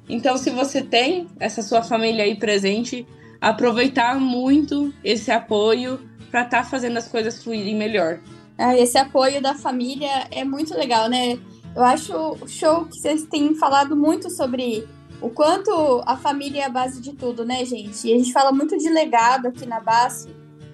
Então, 0.09 0.37
se 0.37 0.51
você 0.51 0.83
tem 0.83 1.29
essa 1.39 1.63
sua 1.63 1.83
família 1.83 2.25
aí 2.25 2.35
presente, 2.35 3.07
aproveitar 3.41 4.19
muito 4.19 4.93
esse 5.05 5.31
apoio 5.31 6.01
para 6.31 6.43
estar 6.43 6.63
tá 6.63 6.65
fazendo 6.65 6.97
as 6.97 7.09
coisas 7.09 7.43
fluírem 7.43 7.77
melhor. 7.77 8.21
Ah, 8.59 8.77
esse 8.77 8.99
apoio 8.99 9.41
da 9.41 9.55
família 9.55 10.27
é 10.31 10.45
muito 10.45 10.77
legal, 10.77 11.09
né? 11.09 11.39
Eu 11.75 11.83
acho 11.85 12.37
show 12.47 12.85
que 12.87 12.99
vocês 12.99 13.23
têm 13.25 13.55
falado 13.55 13.97
muito 13.97 14.29
sobre 14.29 14.87
o 15.21 15.31
quanto 15.31 16.03
a 16.07 16.17
família 16.17 16.63
é 16.63 16.67
a 16.67 16.71
base 16.71 17.01
de 17.01 17.13
tudo, 17.13 17.45
né, 17.45 17.65
gente? 17.65 18.07
E 18.07 18.13
a 18.13 18.19
gente 18.19 18.33
fala 18.33 18.53
muito 18.53 18.77
de 18.77 18.89
legado 18.89 19.47
aqui 19.47 19.67
na 19.67 19.81
base, 19.81 20.29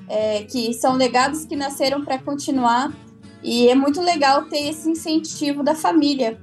é, 0.09 0.45
que 0.45 0.73
são 0.73 0.95
legados 0.95 1.45
que 1.45 1.57
nasceram 1.57 2.05
para 2.05 2.19
continuar. 2.19 2.93
E 3.43 3.69
é 3.69 3.75
muito 3.75 4.01
legal 4.01 4.45
ter 4.47 4.69
esse 4.69 4.91
incentivo 4.91 5.63
da 5.63 5.75
família. 5.75 6.39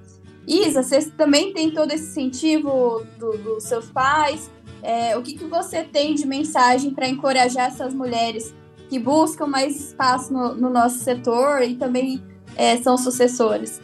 Isa, 0.48 0.84
você 0.84 1.02
também 1.12 1.54
tem 1.54 1.72
todo 1.72 1.92
esse 1.92 2.10
incentivo 2.10 3.06
dos 3.18 3.40
do 3.40 3.60
seus 3.62 3.90
pais? 3.90 4.50
É, 4.82 5.18
o 5.18 5.22
que, 5.22 5.34
que 5.34 5.46
você 5.46 5.84
tem 5.84 6.14
de 6.14 6.28
mensagem 6.28 6.92
para 6.92 7.08
encorajar 7.08 7.68
essas 7.68 7.94
mulheres 7.94 8.54
que 8.90 9.00
buscam 9.00 9.48
mais 9.48 9.90
espaço 9.90 10.32
no, 10.34 10.54
no 10.56 10.70
nosso 10.70 11.00
setor 11.00 11.62
e 11.62 11.76
também 11.76 12.22
é, 12.56 12.76
são 12.78 12.98
sucessores? 12.98 13.82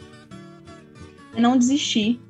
Não 1.36 1.56
desistir. 1.56 2.20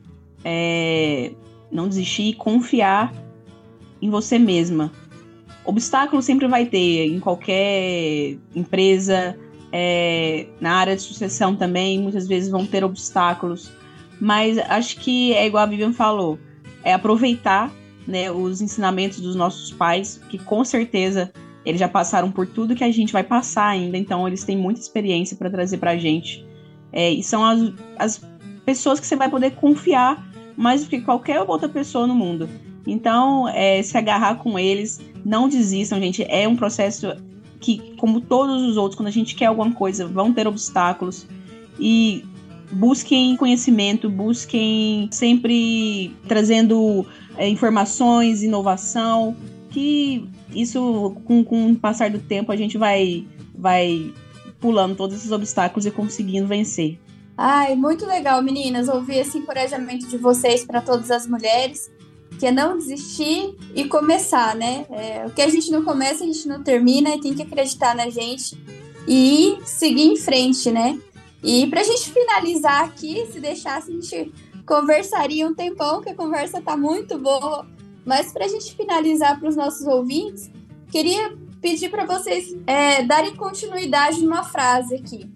É, 0.44 1.32
não 1.70 1.88
desistir 1.88 2.30
e 2.30 2.34
confiar 2.34 3.12
em 4.00 4.08
você 4.08 4.38
mesma. 4.38 4.92
Obstáculo 5.64 6.22
sempre 6.22 6.46
vai 6.46 6.66
ter 6.66 7.06
em 7.06 7.20
qualquer 7.20 8.36
empresa, 8.54 9.36
é, 9.72 10.46
na 10.60 10.74
área 10.74 10.96
de 10.96 11.02
sucessão 11.02 11.54
também, 11.54 12.00
muitas 12.00 12.26
vezes 12.26 12.50
vão 12.50 12.66
ter 12.66 12.84
obstáculos, 12.84 13.70
mas 14.20 14.58
acho 14.58 14.98
que 14.98 15.32
é 15.34 15.46
igual 15.46 15.64
a 15.64 15.66
Vivian 15.66 15.92
falou, 15.92 16.38
é 16.84 16.92
aproveitar 16.92 17.72
né, 18.06 18.30
os 18.30 18.60
ensinamentos 18.60 19.20
dos 19.20 19.36
nossos 19.36 19.72
pais, 19.72 20.20
que 20.28 20.38
com 20.38 20.64
certeza 20.64 21.32
eles 21.64 21.78
já 21.78 21.88
passaram 21.88 22.30
por 22.30 22.46
tudo 22.46 22.74
que 22.74 22.84
a 22.84 22.90
gente 22.90 23.12
vai 23.12 23.22
passar 23.22 23.66
ainda, 23.66 23.96
então 23.96 24.26
eles 24.26 24.44
têm 24.44 24.56
muita 24.56 24.80
experiência 24.80 25.36
para 25.36 25.50
trazer 25.50 25.78
para 25.78 25.92
a 25.92 25.96
gente. 25.96 26.44
É, 26.92 27.10
e 27.10 27.22
são 27.22 27.44
as, 27.44 27.72
as 27.98 28.20
pessoas 28.64 28.98
que 28.98 29.06
você 29.06 29.14
vai 29.14 29.28
poder 29.28 29.52
confiar 29.52 30.26
mais 30.56 30.82
do 30.82 30.90
que 30.90 31.00
qualquer 31.00 31.40
outra 31.42 31.68
pessoa 31.68 32.06
no 32.06 32.14
mundo. 32.14 32.48
Então, 32.86 33.48
é, 33.48 33.82
se 33.82 33.96
agarrar 33.96 34.36
com 34.36 34.58
eles, 34.58 35.00
não 35.24 35.48
desistam, 35.48 36.00
gente. 36.00 36.24
É 36.28 36.48
um 36.48 36.56
processo 36.56 37.14
que, 37.60 37.94
como 37.96 38.20
todos 38.20 38.62
os 38.62 38.76
outros, 38.76 38.96
quando 38.96 39.08
a 39.08 39.12
gente 39.12 39.34
quer 39.34 39.46
alguma 39.46 39.72
coisa, 39.72 40.06
vão 40.06 40.32
ter 40.32 40.48
obstáculos. 40.48 41.26
E 41.78 42.24
busquem 42.72 43.36
conhecimento, 43.36 44.08
busquem 44.08 45.08
sempre 45.12 46.16
trazendo 46.26 47.06
é, 47.36 47.48
informações, 47.48 48.42
inovação, 48.42 49.36
que 49.70 50.28
isso, 50.54 51.16
com, 51.24 51.44
com 51.44 51.70
o 51.70 51.76
passar 51.76 52.10
do 52.10 52.18
tempo, 52.18 52.50
a 52.50 52.56
gente 52.56 52.78
vai, 52.78 53.26
vai 53.54 54.12
pulando 54.58 54.96
todos 54.96 55.16
esses 55.16 55.30
obstáculos 55.30 55.86
e 55.86 55.90
conseguindo 55.90 56.46
vencer. 56.46 56.98
Ai, 57.36 57.74
muito 57.74 58.04
legal, 58.04 58.42
meninas, 58.42 58.88
ouvir 58.88 59.18
esse 59.18 59.38
encorajamento 59.38 60.06
de 60.06 60.18
vocês 60.18 60.64
para 60.64 60.80
todas 60.80 61.10
as 61.10 61.26
mulheres 61.26 61.90
que 62.40 62.46
é 62.46 62.50
não 62.50 62.78
desistir 62.78 63.54
e 63.74 63.84
começar, 63.84 64.56
né? 64.56 64.86
É, 64.88 65.26
o 65.26 65.30
que 65.30 65.42
a 65.42 65.48
gente 65.48 65.70
não 65.70 65.84
começa, 65.84 66.24
a 66.24 66.26
gente 66.26 66.48
não 66.48 66.62
termina 66.62 67.14
e 67.14 67.20
tem 67.20 67.34
que 67.34 67.42
acreditar 67.42 67.94
na 67.94 68.08
gente 68.08 68.58
e 69.06 69.58
seguir 69.66 70.04
em 70.04 70.16
frente, 70.16 70.70
né? 70.70 70.98
E 71.42 71.66
para 71.66 71.82
a 71.82 71.84
gente 71.84 72.10
finalizar 72.10 72.82
aqui, 72.82 73.26
se 73.30 73.38
deixasse, 73.40 73.90
a 73.90 73.94
gente 73.94 74.32
conversaria 74.64 75.46
um 75.46 75.54
tempão, 75.54 76.00
que 76.00 76.08
a 76.08 76.14
conversa 76.14 76.62
tá 76.62 76.74
muito 76.78 77.18
boa. 77.18 77.66
Mas 78.06 78.32
para 78.32 78.46
a 78.46 78.48
gente 78.48 78.74
finalizar 78.74 79.38
para 79.38 79.50
os 79.50 79.56
nossos 79.56 79.86
ouvintes, 79.86 80.50
queria 80.90 81.36
pedir 81.60 81.90
para 81.90 82.06
vocês 82.06 82.56
é, 82.66 83.02
darem 83.02 83.36
continuidade 83.36 84.22
numa 84.22 84.44
frase 84.44 84.94
aqui. 84.94 85.30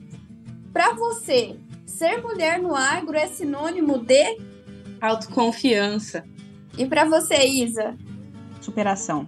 Para 0.72 0.94
você, 0.94 1.54
ser 1.84 2.22
mulher 2.22 2.62
no 2.62 2.74
agro 2.74 3.14
é 3.14 3.26
sinônimo 3.26 3.98
de 3.98 4.38
autoconfiança. 5.02 6.24
E 6.76 6.86
para 6.86 7.04
você, 7.04 7.46
Isa? 7.46 7.94
Superação. 8.60 9.26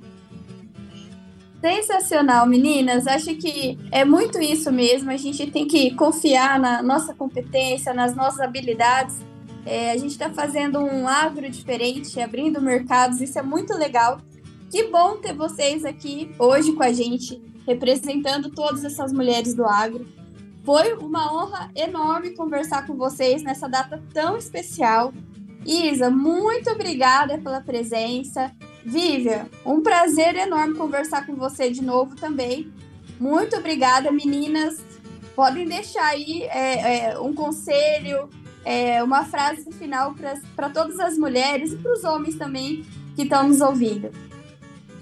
Sensacional, 1.61 2.47
meninas. 2.47 3.07
Acho 3.07 3.35
que 3.35 3.79
é 3.91 4.05
muito 4.05 4.41
isso 4.41 4.71
mesmo. 4.71 5.11
A 5.11 5.17
gente 5.17 5.51
tem 5.51 5.67
que 5.67 5.95
confiar 5.95 6.61
na 6.61 6.83
nossa 6.83 7.15
competência, 7.15 7.95
nas 7.95 8.15
nossas 8.15 8.41
habilidades. 8.41 9.17
É, 9.65 9.91
a 9.91 9.97
gente 9.97 10.13
está 10.13 10.31
fazendo 10.31 10.79
um 10.79 11.09
agro 11.09 11.49
diferente, 11.51 12.21
abrindo 12.21 12.61
mercados. 12.61 13.21
Isso 13.21 13.39
é 13.39 13.43
muito 13.43 13.75
legal. 13.75 14.21
Que 14.71 14.85
bom 14.85 15.17
ter 15.17 15.35
vocês 15.35 15.85
aqui 15.85 16.31
hoje 16.39 16.73
com 16.73 16.83
a 16.83 16.93
gente. 16.93 17.43
representando 17.67 18.49
todas 18.49 18.85
essas 18.85 19.13
mulheres 19.13 19.53
do 19.53 19.65
agro. 19.67 20.07
Foi 20.65 20.93
uma 20.95 21.33
honra 21.35 21.69
enorme 21.75 22.31
conversar 22.31 22.87
com 22.87 22.97
vocês 22.97 23.43
nessa 23.43 23.69
data 23.69 24.01
tão 24.15 24.37
especial. 24.37 25.13
Isa, 25.67 26.09
muito 26.09 26.71
obrigada 26.71 27.39
pela 27.39 27.61
presença. 27.61 28.53
Vivian, 28.85 29.47
um 29.65 29.83
prazer 29.83 30.37
enorme 30.37 30.77
conversar 30.77 31.27
com 31.27 31.35
você 31.35 31.69
de 31.71 31.83
novo 31.83 32.15
também. 32.15 32.73
Muito 33.19 33.57
obrigada, 33.57 34.13
meninas. 34.13 34.81
Podem 35.35 35.67
deixar 35.67 36.07
aí 36.07 36.45
é, 36.45 37.09
é, 37.09 37.19
um 37.19 37.35
conselho, 37.35 38.31
é, 38.65 39.03
uma 39.03 39.25
frase 39.25 39.73
final 39.73 40.15
para 40.55 40.71
todas 40.71 41.01
as 41.01 41.19
mulheres 41.19 41.73
e 41.73 41.77
para 41.77 41.93
os 41.93 42.05
homens 42.05 42.37
também 42.37 42.85
que 43.17 43.23
estão 43.23 43.49
nos 43.49 43.61
ouvindo. 43.61 44.11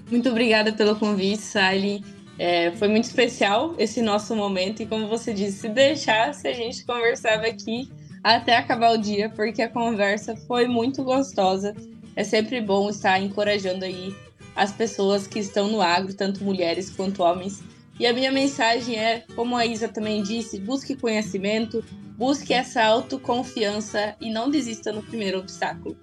Muito 0.09 0.29
obrigada 0.29 0.73
pelo 0.73 0.95
convite, 0.95 1.41
Sally. 1.41 2.03
É, 2.39 2.71
foi 2.71 2.87
muito 2.87 3.05
especial 3.05 3.75
esse 3.77 4.01
nosso 4.01 4.35
momento 4.35 4.81
e, 4.81 4.85
como 4.85 5.07
você 5.07 5.31
disse, 5.31 5.59
se 5.59 5.69
deixasse, 5.69 6.47
a 6.47 6.53
gente 6.53 6.83
conversava 6.85 7.45
aqui 7.45 7.89
até 8.33 8.57
acabar 8.57 8.91
o 8.91 8.97
dia, 8.97 9.29
porque 9.29 9.61
a 9.61 9.69
conversa 9.69 10.35
foi 10.35 10.67
muito 10.67 11.03
gostosa. 11.03 11.75
É 12.15 12.23
sempre 12.23 12.59
bom 12.59 12.89
estar 12.89 13.19
encorajando 13.19 13.85
aí 13.85 14.15
as 14.55 14.71
pessoas 14.71 15.27
que 15.27 15.37
estão 15.37 15.67
no 15.67 15.79
agro, 15.79 16.11
tanto 16.15 16.43
mulheres 16.43 16.89
quanto 16.89 17.21
homens. 17.21 17.61
E 17.99 18.07
a 18.07 18.13
minha 18.13 18.31
mensagem 18.31 18.97
é, 18.97 19.23
como 19.35 19.55
a 19.55 19.63
Isa 19.63 19.87
também 19.87 20.23
disse, 20.23 20.59
busque 20.59 20.95
conhecimento, 20.95 21.83
busque 22.17 22.51
essa 22.51 22.83
autoconfiança 22.83 24.15
e 24.19 24.31
não 24.31 24.49
desista 24.49 24.91
no 24.91 25.03
primeiro 25.03 25.37
obstáculo. 25.37 25.95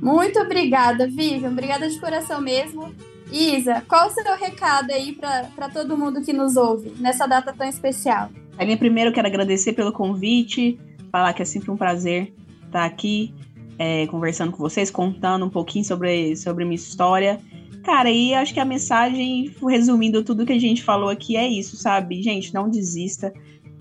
Muito 0.00 0.40
obrigada, 0.40 1.06
Vivian. 1.06 1.50
Obrigada 1.50 1.86
de 1.86 2.00
coração 2.00 2.40
mesmo. 2.40 2.94
Isa, 3.30 3.82
qual 3.86 4.08
o 4.08 4.10
seu 4.10 4.24
recado 4.36 4.90
aí 4.90 5.12
para 5.12 5.68
todo 5.68 5.98
mundo 5.98 6.22
que 6.22 6.32
nos 6.32 6.56
ouve 6.56 6.94
nessa 6.98 7.26
data 7.26 7.52
tão 7.52 7.68
especial? 7.68 8.30
Aí, 8.56 8.74
primeiro, 8.76 9.12
quero 9.12 9.26
agradecer 9.26 9.74
pelo 9.74 9.92
convite, 9.92 10.78
falar 11.10 11.32
que 11.32 11.42
é 11.42 11.44
sempre 11.44 11.70
um 11.70 11.76
prazer 11.76 12.32
estar 12.66 12.84
aqui 12.84 13.34
é, 13.78 14.06
conversando 14.08 14.52
com 14.52 14.58
vocês, 14.58 14.90
contando 14.90 15.46
um 15.46 15.50
pouquinho 15.50 15.84
sobre, 15.84 16.36
sobre 16.36 16.64
minha 16.64 16.74
história. 16.74 17.40
Cara, 17.84 18.10
e 18.10 18.34
acho 18.34 18.52
que 18.52 18.60
a 18.60 18.64
mensagem, 18.64 19.54
resumindo 19.66 20.22
tudo 20.22 20.44
que 20.44 20.52
a 20.52 20.60
gente 20.60 20.82
falou 20.82 21.08
aqui, 21.08 21.36
é 21.36 21.46
isso, 21.46 21.76
sabe? 21.76 22.22
Gente, 22.22 22.52
não 22.52 22.68
desista. 22.68 23.32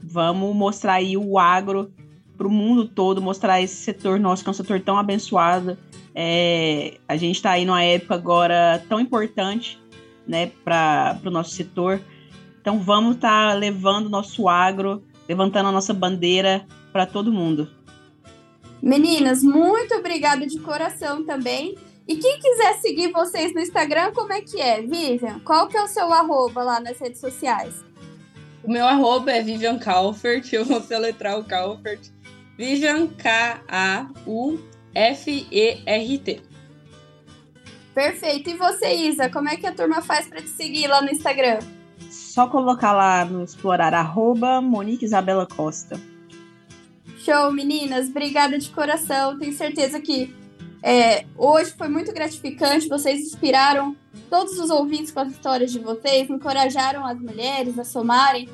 Vamos 0.01 0.55
mostrar 0.55 0.93
aí 0.93 1.17
o 1.17 1.37
agro 1.37 1.91
para 2.37 2.47
o 2.47 2.51
mundo 2.51 2.87
todo, 2.87 3.21
mostrar 3.21 3.59
esse 3.59 3.75
setor 3.75 4.19
nosso, 4.19 4.43
que 4.43 4.49
é 4.49 4.51
um 4.51 4.53
setor 4.53 4.79
tão 4.79 4.97
abençoado. 4.97 5.77
É, 6.13 6.97
a 7.07 7.17
gente 7.17 7.35
está 7.35 7.51
aí 7.51 7.65
numa 7.65 7.83
época 7.83 8.15
agora 8.15 8.83
tão 8.87 8.99
importante 8.99 9.79
né, 10.27 10.51
para 10.63 11.19
o 11.25 11.31
nosso 11.31 11.51
setor. 11.51 11.99
Então 12.61 12.79
vamos 12.79 13.15
estar 13.15 13.49
tá 13.49 13.53
levando 13.53 14.05
o 14.05 14.09
nosso 14.09 14.47
agro, 14.47 15.03
levantando 15.27 15.69
a 15.69 15.71
nossa 15.71 15.93
bandeira 15.93 16.65
para 16.97 17.05
todo 17.05 17.31
mundo. 17.31 17.69
Meninas, 18.81 19.43
muito 19.43 19.93
obrigada 19.93 20.47
de 20.47 20.57
coração 20.59 21.23
também. 21.23 21.77
E 22.07 22.15
quem 22.15 22.39
quiser 22.39 22.73
seguir 22.79 23.11
vocês 23.11 23.53
no 23.53 23.61
Instagram, 23.61 24.11
como 24.13 24.33
é 24.33 24.41
que 24.41 24.59
é, 24.59 24.81
Vivian? 24.81 25.39
Qual 25.41 25.67
que 25.67 25.77
é 25.77 25.83
o 25.83 25.87
seu 25.87 26.11
arroba 26.11 26.63
lá 26.63 26.79
nas 26.79 26.97
redes 26.97 27.21
sociais? 27.21 27.85
O 28.63 28.71
meu 28.71 28.87
arroba 28.87 29.31
é 29.31 29.43
Vivian 29.43 29.77
Calfert, 29.77 30.51
eu 30.51 30.65
vou 30.65 30.81
soletrar 30.81 31.37
o 31.37 31.43
Calfert. 31.43 32.09
Vivian 32.57 33.05
K-A-U-F-E-R-T. 33.09 33.61
Perfeito. 37.93 38.49
E 38.49 38.55
você, 38.55 38.91
Isa, 38.95 39.29
como 39.29 39.49
é 39.49 39.55
que 39.55 39.67
a 39.67 39.71
turma 39.71 40.01
faz 40.01 40.27
para 40.27 40.41
te 40.41 40.49
seguir 40.49 40.87
lá 40.87 40.99
no 40.99 41.11
Instagram? 41.11 41.59
Só 42.09 42.47
colocar 42.47 42.93
lá 42.93 43.23
no 43.23 43.43
explorar 43.43 43.93
arroba 43.93 44.59
Monique 44.61 45.05
Isabela 45.05 45.45
Costa. 45.45 46.16
Show, 47.27 47.51
meninas. 47.51 48.07
Obrigada 48.07 48.57
de 48.57 48.69
coração. 48.69 49.37
Tenho 49.37 49.51
certeza 49.51 49.99
que 49.99 50.33
é, 50.81 51.25
hoje 51.37 51.73
foi 51.77 51.89
muito 51.89 52.13
gratificante. 52.13 52.87
Vocês 52.87 53.19
inspiraram 53.19 53.97
todos 54.29 54.57
os 54.57 54.69
ouvintes 54.69 55.11
com 55.11 55.19
as 55.19 55.33
histórias 55.33 55.73
de 55.73 55.79
vocês, 55.79 56.29
encorajaram 56.29 57.05
as 57.05 57.19
mulheres 57.19 57.77
a 57.77 57.83
somarem 57.83 58.47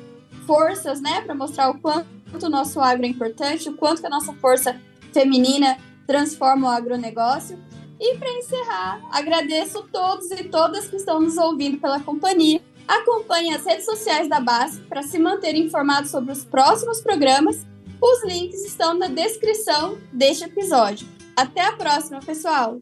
forças, 0.44 1.00
né, 1.00 1.20
para 1.20 1.36
mostrar 1.36 1.70
o 1.70 1.78
quanto 1.78 2.06
o 2.42 2.48
nosso 2.48 2.80
agro 2.80 3.06
é 3.06 3.08
importante, 3.08 3.68
o 3.68 3.76
quanto 3.76 4.00
que 4.00 4.08
a 4.08 4.10
nossa 4.10 4.32
força 4.32 4.76
feminina 5.12 5.78
transforma 6.04 6.66
o 6.66 6.70
agronegócio. 6.70 7.56
E 8.00 8.16
para 8.16 8.32
encerrar, 8.32 9.00
agradeço 9.12 9.84
todos 9.92 10.32
e 10.32 10.42
todas 10.42 10.88
que 10.88 10.96
estão 10.96 11.20
nos 11.20 11.36
ouvindo 11.36 11.78
pela 11.78 12.00
companhia. 12.00 12.60
Acompanhe 12.88 13.54
as 13.54 13.64
redes 13.64 13.84
sociais 13.84 14.28
da 14.28 14.40
BASF 14.40 14.82
para 14.88 15.04
se 15.04 15.16
manter 15.16 15.54
informado 15.54 16.08
sobre 16.08 16.32
os 16.32 16.44
próximos 16.44 17.00
programas 17.00 17.64
os 18.00 18.24
links 18.24 18.64
estão 18.64 18.94
na 18.94 19.08
descrição 19.08 19.98
deste 20.12 20.44
episódio. 20.44 21.06
Até 21.36 21.62
a 21.62 21.72
próxima, 21.72 22.20
pessoal! 22.20 22.80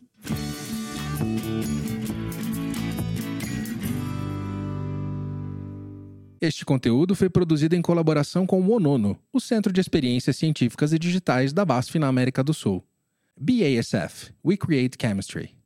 Este 6.40 6.64
conteúdo 6.64 7.14
foi 7.14 7.31
produzido 7.31 7.77
em 7.77 7.81
colaboração 7.81 8.46
com 8.46 8.61
o 8.61 8.72
ONONO, 8.72 9.16
o 9.33 9.38
Centro 9.38 9.72
de 9.72 9.81
Experiências 9.81 10.37
Científicas 10.37 10.92
e 10.92 10.98
Digitais 10.98 11.53
da 11.53 11.64
BASF 11.64 12.01
na 12.01 12.09
América 12.09 12.42
do 12.42 12.53
Sul. 12.53 12.85
BASF 13.38 14.33
We 14.44 14.57
Create 14.57 14.96
Chemistry. 15.01 15.62